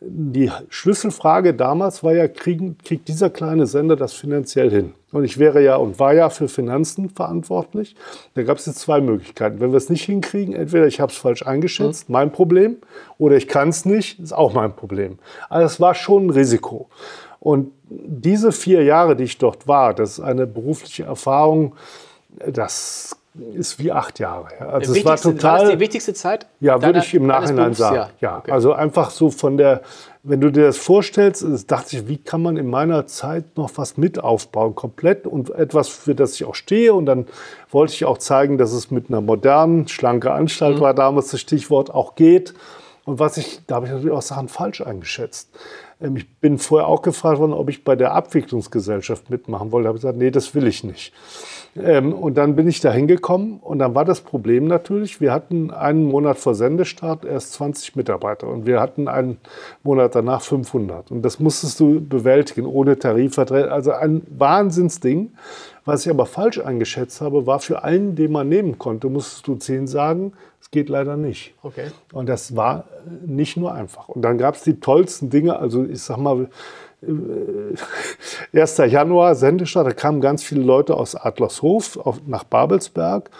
[0.00, 4.94] die Schlüsselfrage damals war ja, kriegen, kriegt dieser kleine Sender das finanziell hin?
[5.12, 7.96] Und ich wäre ja und war ja für Finanzen verantwortlich.
[8.34, 9.60] Da gab es jetzt zwei Möglichkeiten.
[9.60, 12.76] Wenn wir es nicht hinkriegen, entweder ich habe es falsch eingeschätzt, mein Problem,
[13.18, 15.18] oder ich kann es nicht, ist auch mein Problem.
[15.48, 16.88] Also es war schon ein Risiko.
[17.40, 21.74] Und diese vier Jahre, die ich dort war, das ist eine berufliche Erfahrung,
[22.46, 23.16] das
[23.54, 24.48] ist wie acht Jahre.
[24.72, 25.60] Also es war Wichtigste- total.
[25.60, 26.46] das die wichtigste Zeit?
[26.58, 27.94] Ja, würde deiner- ich im Nachhinein sagen.
[27.96, 28.50] Ja, Ja, Okay.
[28.50, 29.82] also einfach so von der,
[30.24, 33.96] wenn du dir das vorstellst, dachte ich, wie kann man in meiner Zeit noch was
[33.96, 36.92] mit aufbauen, komplett und etwas, für das ich auch stehe.
[36.92, 37.26] Und dann
[37.70, 40.80] wollte ich auch zeigen, dass es mit einer modernen, schlanke Anstalt Mhm.
[40.80, 42.52] war damals das Stichwort auch geht.
[43.04, 45.50] Und was ich, da habe ich natürlich auch Sachen falsch eingeschätzt.
[46.00, 49.84] Ähm, Ich bin vorher auch gefragt worden, ob ich bei der Abwicklungsgesellschaft mitmachen wollte.
[49.84, 51.12] Da habe ich gesagt, nee, das will ich nicht.
[51.76, 55.70] Ähm, und dann bin ich da hingekommen und dann war das Problem natürlich, wir hatten
[55.70, 59.38] einen Monat vor Sendestart erst 20 Mitarbeiter und wir hatten einen
[59.82, 61.10] Monat danach 500.
[61.10, 63.70] Und das musstest du bewältigen ohne Tarifverträge.
[63.70, 65.32] Also ein Wahnsinnsding.
[65.84, 69.54] Was ich aber falsch eingeschätzt habe, war für einen, den man nehmen konnte, musstest du
[69.56, 71.54] zehn sagen, es geht leider nicht.
[71.62, 71.90] Okay.
[72.12, 72.84] Und das war
[73.24, 74.08] nicht nur einfach.
[74.08, 75.58] Und dann gab es die tollsten Dinge.
[75.58, 76.48] Also ich sag mal,
[77.02, 78.76] äh, 1.
[78.88, 83.30] Januar, Sendestart, da kamen ganz viele Leute aus Adlershof auf, nach Babelsberg.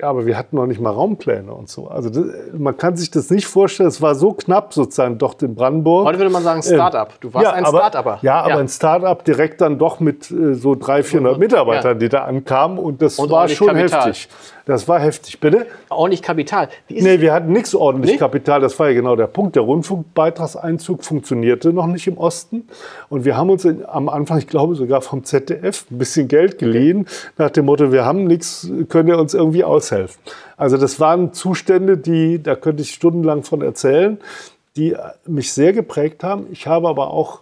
[0.00, 1.86] Ja, aber wir hatten noch nicht mal Raumpläne und so.
[1.86, 2.24] Also das,
[2.58, 3.88] man kann sich das nicht vorstellen.
[3.88, 6.06] Es war so knapp sozusagen dort in Brandenburg.
[6.06, 7.20] Heute würde man sagen Start-up.
[7.20, 8.18] Du warst ein aber, Start-upper.
[8.22, 8.58] Ja, aber Ja.
[8.58, 12.78] ein Start-up direkt dann doch mit äh, so 300, 400 Mitarbeitern, die da ankamen.
[12.78, 14.06] Und das Und war schon Kapital.
[14.08, 14.28] heftig.
[14.64, 15.66] Das war heftig, bitte?
[15.88, 16.68] Ordentlich Kapital.
[16.86, 18.20] Wie Nee, wir hatten nichts ordentlich Nicht?
[18.20, 18.60] Kapital.
[18.60, 19.56] Das war ja genau der Punkt.
[19.56, 22.68] Der Rundfunkbeitragseinzug funktionierte noch nicht im Osten.
[23.08, 26.58] Und wir haben uns in, am Anfang, ich glaube sogar vom ZDF, ein bisschen Geld
[26.58, 27.06] geliehen,
[27.38, 30.20] nach dem Motto, wir haben nichts, könnt ihr uns irgendwie aushelfen.
[30.56, 34.18] Also das waren Zustände, die, da könnte ich stundenlang von erzählen,
[34.76, 34.96] die
[35.26, 36.46] mich sehr geprägt haben.
[36.50, 37.40] Ich habe aber auch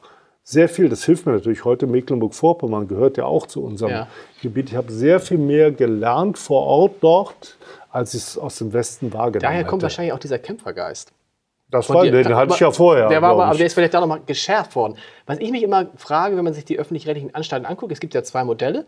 [0.51, 4.09] sehr viel, das hilft mir natürlich heute, Mecklenburg-Vorpommern gehört ja auch zu unserem Ja.
[4.43, 4.71] Gebiet.
[4.71, 7.57] Ich habe sehr viel mehr gelernt vor Ort dort,
[7.91, 9.85] als ich es aus dem Westen wahrgenommen Daher kommt hätte.
[9.85, 11.13] wahrscheinlich auch dieser Kämpfergeist.
[11.71, 12.11] Das war, dir.
[12.11, 13.09] den, den hatte ich ja vorher.
[13.09, 14.97] Der war aber, aber der ist vielleicht da nochmal geschärft worden.
[15.27, 18.25] Was ich mich immer frage, wenn man sich die öffentlich-rechtlichen Anstalten anguckt, es gibt ja
[18.25, 18.87] zwei Modelle.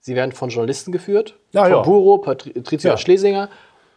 [0.00, 1.82] Sie werden von Journalisten geführt, Ja, von ja.
[1.82, 2.96] Buro, Patricia Ja.
[2.96, 3.50] Schlesinger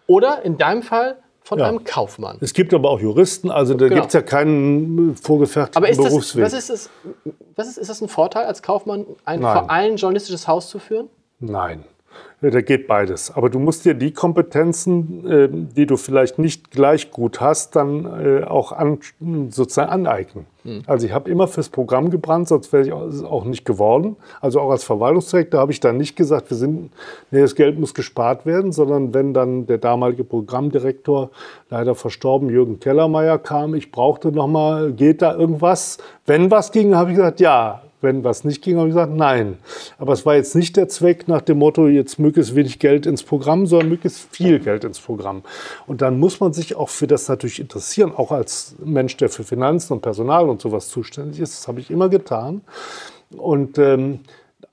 [0.08, 1.18] oder in deinem Fall
[1.48, 1.70] von Ja.
[1.70, 2.38] einem Kaufmann.
[2.42, 4.02] Es gibt aber auch Juristen, also da Genau.
[4.02, 6.44] gibt es ja keinen vorgefertigten Aber ist das, Berufsweg.
[6.44, 6.90] was ist, das,
[7.56, 9.54] was ist, ist das ein Vorteil als Kaufmann, ein Nein.
[9.58, 11.08] vor allem journalistisches Haus zu führen?
[11.40, 11.86] Nein,
[12.42, 13.36] da geht beides.
[13.36, 18.06] Aber du musst dir die Kompetenzen, äh, die du vielleicht nicht gleich gut hast, dann
[18.06, 19.00] äh, auch an,
[19.50, 20.46] sozusagen aneignen.
[20.64, 20.84] Hm.
[20.86, 24.18] Also ich habe immer fürs Programm gebrannt, sonst wäre ich auch- nicht geworden.
[24.42, 26.92] Also auch als Verwaltungsdirektor habe ich dann nicht gesagt, wir sind,
[27.32, 31.32] nee, das Geld muss gespart werden, sondern wenn dann der damalige Programmdirektor,
[31.70, 35.98] leider verstorben, Jürgen Kellermeier kam, ich brauchte noch mal, geht da irgendwas?
[36.26, 37.82] Wenn was ging, habe ich gesagt, ja.
[38.00, 39.58] Wenn was nicht ging, habe ich gesagt, nein.
[39.98, 43.24] Aber es war jetzt nicht der Zweck nach dem Motto, jetzt möglichst wenig Geld ins
[43.24, 45.42] Programm, sondern möglichst viel Geld ins Programm.
[45.88, 49.44] Und dann muss man sich auch für das natürlich interessieren, auch als Mensch, der für
[49.44, 51.58] Finanzen und Personal und sowas zuständig ist.
[51.58, 52.62] Das habe ich immer getan.
[53.36, 54.20] Und ähm,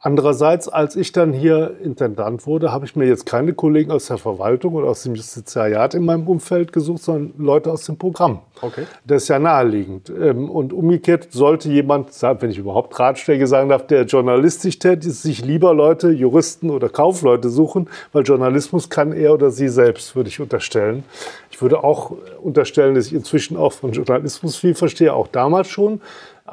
[0.04, 4.18] andererseits, als ich dann hier Intendant wurde, habe ich mir jetzt keine Kollegen aus der
[4.18, 8.40] Verwaltung oder aus dem Justiziariat in meinem Umfeld gesucht, sondern Leute aus dem Programm.
[8.60, 8.84] Okay.
[9.06, 10.10] Das ist ja naheliegend.
[10.10, 15.22] Ähm, Und umgekehrt sollte jemand, wenn ich überhaupt Ratschläge sagen darf, der journalistisch tätig ist,
[15.22, 20.28] sich lieber Leute, Juristen oder Kaufleute suchen, weil Journalismus kann er oder sie selbst, würde
[20.28, 21.04] ich unterstellen.
[21.50, 26.00] Ich würde auch unterstellen, dass ich inzwischen auch von Journalismus viel verstehe, auch damals schon.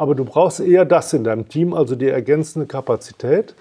[0.02, 3.54] Aber du brauchst eher das in deinem Team, also die ergänzende Kapazität.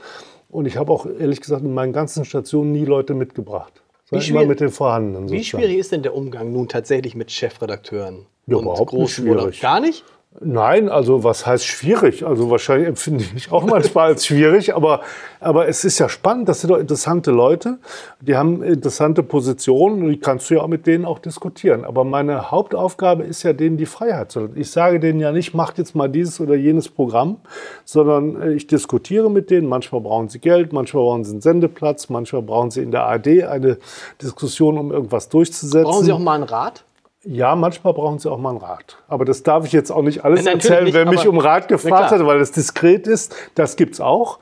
[0.49, 3.83] Und ich habe auch ehrlich gesagt in meinen ganzen Stationen nie Leute mitgebracht.
[4.09, 5.31] sondern schwierig- mit den vorhandenen.
[5.31, 8.25] Wie schwierig ist denn der Umgang nun tatsächlich mit Chefredakteuren?
[8.47, 9.61] Ja, und überhaupt nicht großen schwierig.
[9.61, 10.03] Gar nicht?
[10.39, 12.25] Nein, also was heißt schwierig?
[12.25, 15.01] Also wahrscheinlich empfinde ich mich auch manchmal als schwierig, aber,
[15.41, 17.79] aber es ist ja spannend, das sind doch interessante Leute,
[18.21, 21.85] die haben interessante Positionen und die kannst du ja auch mit denen auch diskutieren.
[21.85, 24.55] Aber meine Hauptaufgabe ist ja denen die Freiheit zu lassen.
[24.57, 27.39] Ich sage denen ja nicht, macht jetzt mal dieses oder jenes Programm,
[27.85, 29.67] sondern äh, ich diskutiere mit denen.
[29.67, 33.47] Manchmal brauchen sie Geld, manchmal brauchen sie einen Sendeplatz, manchmal brauchen sie in der AD
[33.47, 33.79] eine
[34.23, 35.91] Diskussion, um irgendwas durchzusetzen.
[35.91, 36.85] Brauchen Sie auch mal einen Rat?
[37.25, 38.97] Ja, manchmal brauchen sie auch mal einen Rat.
[39.09, 41.39] Aber das darf ich jetzt auch nicht alles natürlich erzählen, nicht, wer mich aber- um
[41.39, 43.35] Rat gefragt hat, weil es diskret ist.
[43.55, 44.39] Das gibt's auch.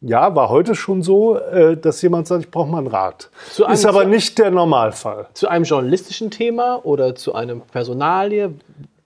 [0.00, 3.30] Ja, war heute schon so, äh, dass jemand sagt, ich brauche mal einen Rat.
[3.52, 5.26] Zu einem- ist aber zu- nicht der Normalfall.
[5.34, 8.52] Zu einem journalistischen Thema oder zu einem Personalie?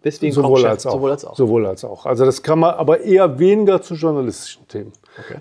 [0.04, 0.92] Deswegen Sowohl als, auch.
[0.92, 1.36] sowohl als auch.
[1.36, 2.06] Sowohl als auch.
[2.06, 4.92] Also das kann man aber eher weniger zu journalistischen Themen.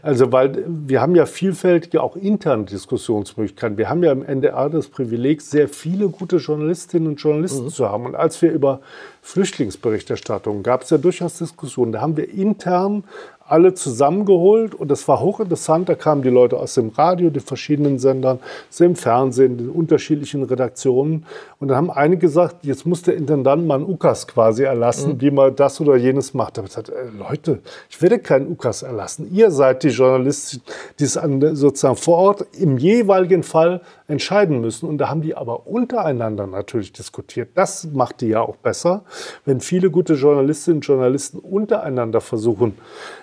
[0.01, 3.77] Also weil wir haben ja vielfältige auch interne Diskussionsmöglichkeiten.
[3.77, 8.05] Wir haben ja im NDR das Privileg, sehr viele gute Journalistinnen und Journalisten zu haben.
[8.05, 8.81] Und als wir über
[9.21, 11.91] Flüchtlingsberichterstattung gab es ja durchaus Diskussionen.
[11.91, 13.03] Da haben wir intern
[13.47, 15.87] alle zusammengeholt und das war hochinteressant.
[15.87, 18.39] Da kamen die Leute aus dem Radio, den verschiedenen Sendern,
[18.69, 21.25] aus dem Fernsehen, den unterschiedlichen Redaktionen.
[21.59, 25.29] Und da haben einige gesagt, jetzt muss der Intendant mal einen UKAS quasi erlassen, wie
[25.29, 26.57] man das oder jenes macht.
[26.57, 29.29] Da habe ich gesagt, äh, Leute, ich werde keinen UKAS erlassen.
[29.31, 30.61] Ihr seid die Journalisten,
[30.99, 34.87] die es an, sozusagen vor Ort im jeweiligen Fall entscheiden müssen.
[34.87, 37.49] Und da haben die aber untereinander natürlich diskutiert.
[37.55, 39.03] Das macht die ja auch besser,
[39.45, 42.77] wenn viele gute Journalistinnen und Journalisten untereinander versuchen,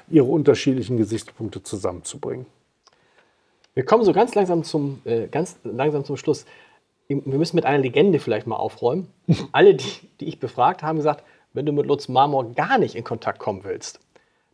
[0.08, 2.46] ihre unterschiedlichen Gesichtspunkte zusammenzubringen.
[3.74, 6.44] Wir kommen so ganz langsam zum, äh, ganz langsam zum Schluss.
[7.08, 9.08] Wir müssen mit einer Legende vielleicht mal aufräumen.
[9.52, 13.04] Alle, die, die ich befragt, haben gesagt, wenn du mit Lutz Marmor gar nicht in
[13.04, 14.00] Kontakt kommen willst,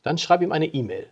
[0.03, 1.07] dann schreib ihm eine E-Mail.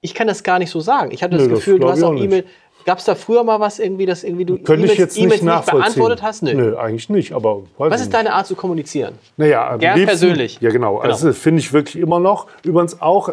[0.00, 1.10] Ich kann das gar nicht so sagen.
[1.10, 2.46] Ich hatte das Nö, das Gefühl, du glaub hast auch auch nicht.
[2.86, 5.42] Gab es da früher mal was irgendwie, dass irgendwie du Könnte ich E-Mails- jetzt nicht
[5.42, 5.80] nachvollziehen.
[5.80, 6.42] beantwortet hast?
[6.44, 6.54] Nö.
[6.54, 9.14] Nö, eigentlich nicht, aber weiß Was ist deine Art zu kommunizieren?
[9.36, 10.58] Naja, Gern liebsten- persönlich.
[10.60, 10.96] Ja, genau.
[10.96, 11.00] Genau.
[11.00, 12.46] Also das finde ich wirklich immer noch.
[12.62, 13.30] Übrigens auch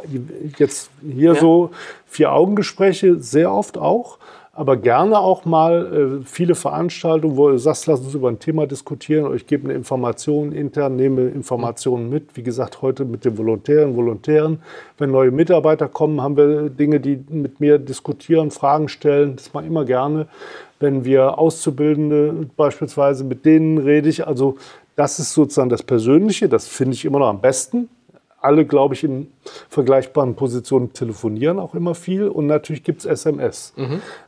[0.58, 1.40] jetzt hier Ja.
[1.40, 1.70] so
[2.08, 4.18] Vier-Augen-Gespräche sehr oft auch.
[4.56, 8.68] Aber gerne auch mal äh, viele Veranstaltungen, wo du sagst, lass uns über ein Thema
[8.68, 12.38] diskutieren oder ich gebe eine Information intern, nehme Informationen mit.
[12.38, 14.60] Wie gesagt, heute mit den Volontären, Volontären.
[15.00, 19.38] Wenn neue Mitarbeiter kommen, haben wir Dinge, die mit mir diskutieren, Fragen stellen.
[19.38, 20.28] Das mache ich immer gerne.
[20.80, 24.28] Wenn wir Auszubildende beispielsweise, mit denen rede ich.
[24.28, 24.58] Also
[24.96, 27.90] das ist sozusagen das Persönliche, das finde ich immer noch am besten.
[28.44, 29.32] Alle, glaube ich, in
[29.70, 32.28] vergleichbaren Positionen telefonieren auch immer viel.
[32.28, 33.74] Und natürlich gibt es SMS.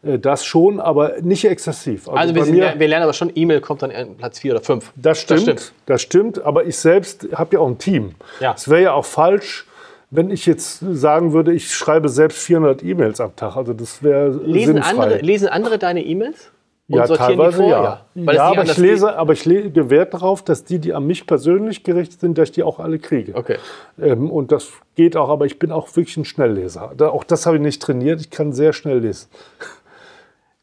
[0.04, 2.08] Äh, Das schon, aber nicht exzessiv.
[2.10, 4.40] Also bei wir, sind, mir- ja- wir lernen aber schon, E-Mail kommt dann an Platz
[4.40, 4.92] 4 oder 5.
[4.96, 6.44] das stimmt, das stimmt.
[6.44, 8.16] Aber ich selbst habe ja auch ein Team.
[8.40, 8.54] Ja.
[8.56, 9.66] Es wäre ja auch falsch,
[10.12, 13.56] wenn ich jetzt sagen würde, ich schreibe selbst 400 E-Mails am Tag.
[13.58, 14.90] Also das wäre Lesen sinnfrei.
[14.92, 16.52] andere, lesen andere deine E-Mails?
[16.88, 17.70] Und ja, sortieren teilweise die vor?
[17.72, 18.06] ja.
[18.14, 21.08] Weil es Ja, aber ich, lese, aber ich lege Wert darauf, dass die, die an
[21.08, 23.34] mich persönlich gerichtet sind, dass ich die auch alle kriege.
[23.36, 23.58] Okay.
[24.00, 26.92] Ähm, und das geht auch, aber ich bin auch wirklich ein Schnellleser.
[26.96, 28.22] Da, auch das habe ich nicht trainiert.
[28.22, 29.30] Ich kann sehr schnell lesen.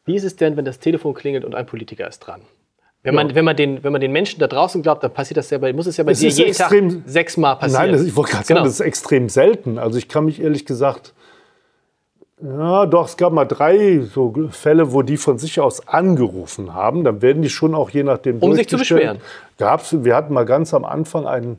[0.05, 2.43] Wie ist es denn, wenn das Telefon klingelt und ein Politiker ist dran?
[3.05, 5.51] Wenn man, wenn man, den, wenn man den Menschen da draußen glaubt, dann passiert das
[5.51, 7.87] ja bei, muss es ja bei Es dir jeden extrem- Tag sechsmal passieren.
[7.87, 8.59] Nein, das, ich wollte gerade Genau.
[8.61, 9.77] sagen, das ist extrem selten.
[9.79, 11.13] Also ich kann mich ehrlich gesagt,
[12.43, 17.05] ja doch, es gab mal drei so Fälle, wo die von sich aus angerufen haben.
[17.05, 19.19] Dann werden die schon auch je nachdem Um sich zu beschweren.
[19.59, 21.59] Gab's, wir hatten mal ganz am Anfang einen,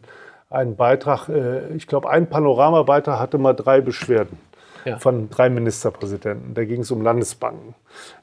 [0.49, 4.37] einen Beitrag, äh, ich glaube ein Panoramabeitrag hatte mal drei Beschwerden.
[4.85, 4.99] Ja.
[4.99, 6.55] Von drei Ministerpräsidenten.
[6.55, 7.73] Da ging es um Landesbanken.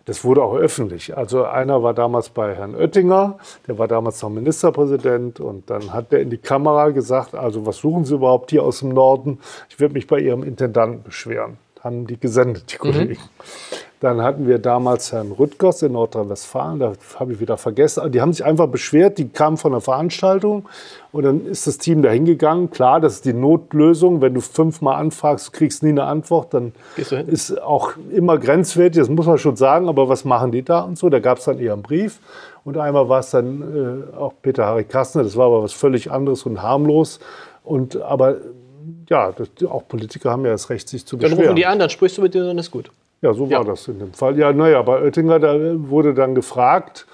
[0.04, 1.16] Das wurde auch öffentlich.
[1.16, 6.12] Also einer war damals bei Herrn Oettinger, der war damals noch Ministerpräsident und dann hat
[6.12, 9.38] der in die Kamera gesagt, also was suchen Sie überhaupt hier aus dem Norden?
[9.70, 11.56] Ich werde mich bei Ihrem Intendanten beschweren.
[11.82, 13.16] Haben die gesendet, die Kollegen.
[14.00, 18.10] Dann hatten wir damals Herrn Rüttgers in Nordrhein-Westfalen, da habe ich wieder vergessen.
[18.12, 20.66] Die haben sich einfach beschwert, die kamen von einer Veranstaltung
[21.12, 22.70] und dann ist das Team da hingegangen.
[22.70, 24.22] Klar, das ist die Notlösung.
[24.22, 26.72] Wenn du fünfmal anfragst, kriegst nie eine Antwort, dann
[27.26, 30.96] ist auch immer grenzwertig, das muss man schon sagen, aber was machen die da und
[30.96, 31.10] so?
[31.10, 32.20] Da gab es dann eher einen Brief
[32.64, 36.10] und einmal war es dann äh, auch Peter Harry Kastner, das war aber was völlig
[36.10, 37.20] anderes und harmlos.
[37.64, 38.36] Und aber
[39.10, 41.44] ja, das, auch Politiker haben ja das Recht, sich zu Dann beschweren.
[41.48, 42.90] rufen die an, dann sprichst du mit denen, dann ist gut.
[43.22, 43.64] Ja, so war Ja.
[43.64, 44.38] das in dem Fall.
[44.38, 45.54] Ja, naja, bei Oettinger, da
[45.90, 47.06] wurde dann gefragt,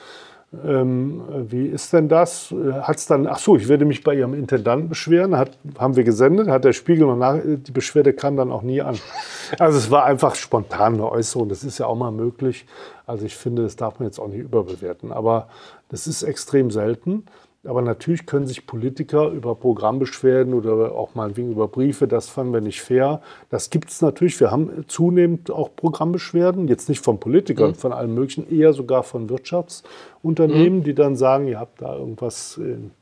[0.64, 2.54] ähm, wie ist denn das?
[2.82, 6.04] Hat es dann, ach so, ich werde mich bei Ihrem Intendanten beschweren, hat, haben wir
[6.04, 8.98] gesendet, hat der Spiegel noch nach, die Beschwerde kam dann auch nie an.
[9.60, 12.66] Also es war einfach spontan eine Äußerung, das ist ja auch mal möglich.
[13.06, 15.46] Also ich finde, das darf man jetzt auch nicht überbewerten, aber
[15.88, 17.24] das ist extrem selten.
[17.66, 22.52] Aber natürlich können sich Politiker über Programmbeschwerden oder auch mal wegen über Briefe, das fanden
[22.52, 23.20] wir nicht fair.
[23.50, 24.38] Das gibt es natürlich.
[24.40, 29.28] Wir haben zunehmend auch Programmbeschwerden, jetzt nicht von Politikern, von allen möglichen, eher sogar von
[29.28, 32.92] Wirtschaftsunternehmen, die dann sagen, ihr habt da irgendwas in,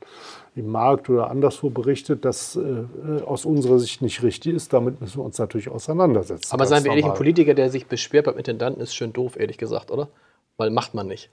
[0.55, 4.73] im Markt oder anderswo berichtet, das äh, aus unserer Sicht nicht richtig ist.
[4.73, 6.51] Damit müssen wir uns natürlich auseinandersetzen.
[6.51, 7.13] Aber seien wir ehrlich, ein.
[7.13, 10.07] Politiker, der sich beschwert beim Intendanten, ist schön doof, ehrlich gesagt, oder?
[10.57, 11.29] Weil macht man nicht.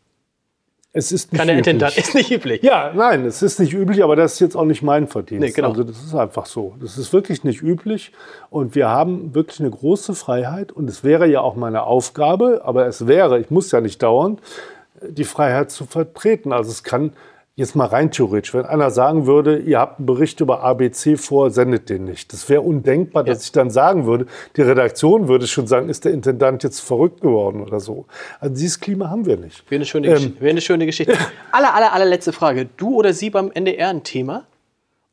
[0.94, 1.58] Es ist nicht der üblich.
[1.58, 2.62] Intendant, ist nicht üblich.
[2.62, 5.40] Ja, nein, es ist nicht üblich, aber das ist jetzt auch nicht mein Verdienst.
[5.40, 5.70] Nee, genau.
[5.70, 6.74] Also das ist einfach so.
[6.80, 8.12] Das ist wirklich nicht üblich
[8.50, 12.86] und wir haben wirklich eine große Freiheit und es wäre ja auch meine Aufgabe, aber
[12.86, 14.38] es wäre, ich muss ja nicht dauern,
[15.00, 16.52] die Freiheit zu vertreten.
[16.52, 17.14] Also es kann
[17.54, 21.50] jetzt mal rein theoretisch, wenn einer sagen würde, ihr habt einen Bericht über ABC vor,
[21.50, 22.32] sendet den nicht.
[22.32, 23.42] Das wäre undenkbar, dass Ja.
[23.44, 24.26] ich dann sagen würde,
[24.56, 28.06] die Redaktion würde schon sagen, ist der Intendant jetzt verrückt geworden oder so.
[28.40, 29.70] Also dieses Klima haben wir nicht.
[29.70, 31.12] Wäre eine schöne, Ähm, Gesch- wäre eine schöne Geschichte.
[31.52, 32.68] aller, aller, allerletzte Frage.
[32.78, 34.44] Du oder sie beim NDR ein Thema?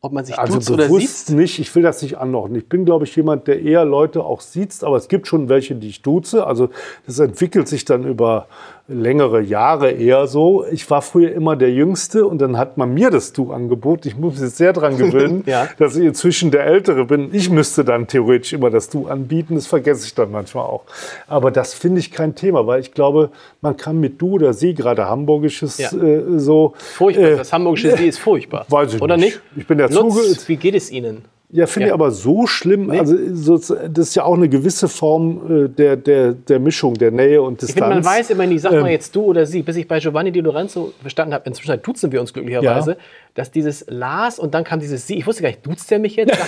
[0.01, 1.35] Ob man sich Also duzt oder bewusst sieht?
[1.35, 2.57] nicht, ich will das nicht anordnen.
[2.61, 5.75] Ich bin, glaube ich, jemand, der eher Leute auch sieht, aber es gibt schon welche,
[5.75, 6.47] die ich duze.
[6.47, 6.69] Also
[7.05, 8.47] das entwickelt sich dann über
[8.89, 10.65] längere Jahre eher so.
[10.71, 14.07] Ich war früher immer der Jüngste und dann hat man mir das Du angeboten.
[14.07, 15.67] Ich muss mich jetzt sehr daran gewöhnen, Ja.
[15.77, 17.29] dass ich inzwischen der Ältere bin.
[17.33, 19.55] Ich müsste dann theoretisch immer das Du anbieten.
[19.55, 20.83] Das vergesse ich dann manchmal auch.
[21.27, 23.29] Aber das finde ich kein Thema, weil ich glaube,
[23.61, 25.91] man kann mit Du oder Sie, gerade Hamburgisches, Ja.
[25.97, 26.73] äh, so...
[26.77, 27.23] Furchtbar.
[27.25, 28.65] äh, das hamburgische See ist furchtbar.
[28.69, 29.35] weiß ich oder nicht.
[29.35, 29.41] nicht?
[29.57, 31.23] Ich bin ja Lutz, zuge- wie geht es Ihnen?
[31.51, 31.93] Ja, finde Ja.
[31.95, 32.91] ich aber so schlimm.
[32.91, 37.09] Also so, das ist ja auch eine gewisse Form äh, der, der, der Mischung, der
[37.09, 37.85] Nähe und Ich Distanz.
[37.93, 39.99] finde, man weiß immer nie, sagt man Ähm, jetzt du oder sie, bis ich bei
[39.99, 42.97] Giovanni Di Lorenzo verstanden habe, inzwischen duzen wir uns glücklicherweise, Ja.
[43.39, 46.15] Dass dieses Lars und dann kam dieses sie, ich wusste gar nicht, duzt der mich
[46.17, 46.37] jetzt?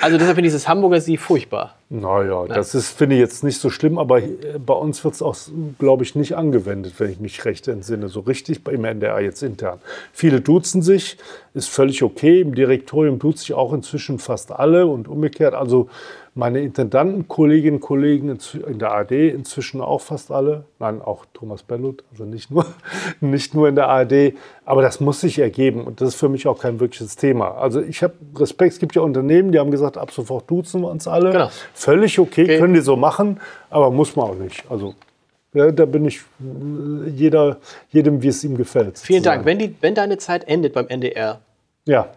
[0.00, 1.76] Also deshalb finde ich dieses Hamburger sie furchtbar.
[1.88, 5.22] Naja, das ist, finde ich jetzt nicht so schlimm, aber äh, bei uns wird es
[5.22, 5.36] auch,
[5.78, 8.08] glaube ich, nicht angewendet, wenn ich mich recht entsinne.
[8.08, 9.80] So richtig im NDR jetzt intern.
[10.12, 11.16] Viele duzen sich,
[11.54, 12.40] ist völlig okay.
[12.40, 15.54] Im Direktorium duzen sich auch inzwischen fast alle und umgekehrt.
[15.54, 15.88] Also
[16.38, 20.64] meine Intendanten, Kolleginnen und Kollegen in der ARD inzwischen auch fast alle.
[20.78, 22.66] Nein, auch Thomas Bellut, also nicht nur,
[23.20, 24.34] nicht nur in der ARD.
[24.66, 27.52] Aber das muss sich ergeben und das ist für mich auch kein wirkliches Thema.
[27.56, 30.90] Also ich habe Respekt, es gibt ja Unternehmen, die haben gesagt, ab sofort duzen wir
[30.90, 31.32] uns alle.
[31.32, 31.48] Genau.
[31.72, 32.58] Völlig okay, Okay.
[32.58, 34.62] können die so machen, aber muss man auch nicht.
[34.70, 34.94] Also
[35.54, 36.20] ja, da bin ich
[37.14, 37.56] jeder,
[37.90, 38.98] jedem, wie es ihm gefällt.
[38.98, 39.38] Vielen sozusagen.
[39.38, 39.46] Dank.
[39.46, 41.40] Wenn, die, wenn deine Zeit endet beim NDR,
[41.86, 42.08] Ja,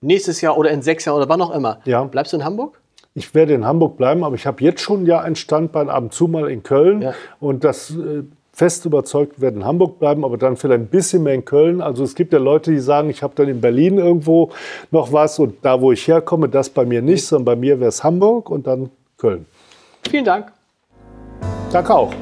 [0.00, 2.02] nächstes Jahr oder in sechs Jahren oder wann auch immer, Ja.
[2.02, 2.80] bleibst du in Hamburg?
[3.14, 6.12] Ich werde in Hamburg bleiben, aber ich habe jetzt schon ja ein Standbein ab und
[6.12, 7.14] zu mal in Köln Ja.
[7.40, 11.34] und das äh, fest überzeugt, werden in Hamburg bleiben, aber dann vielleicht ein bisschen mehr
[11.34, 11.80] in Köln.
[11.80, 14.50] Also es gibt ja Leute, die sagen, ich habe dann in Berlin irgendwo
[14.90, 17.88] noch was und da, wo ich herkomme, das bei mir nicht, sondern bei mir wäre
[17.88, 19.46] es Hamburg und dann Köln.
[20.08, 20.52] Vielen Dank.
[21.72, 22.12] Danke auch.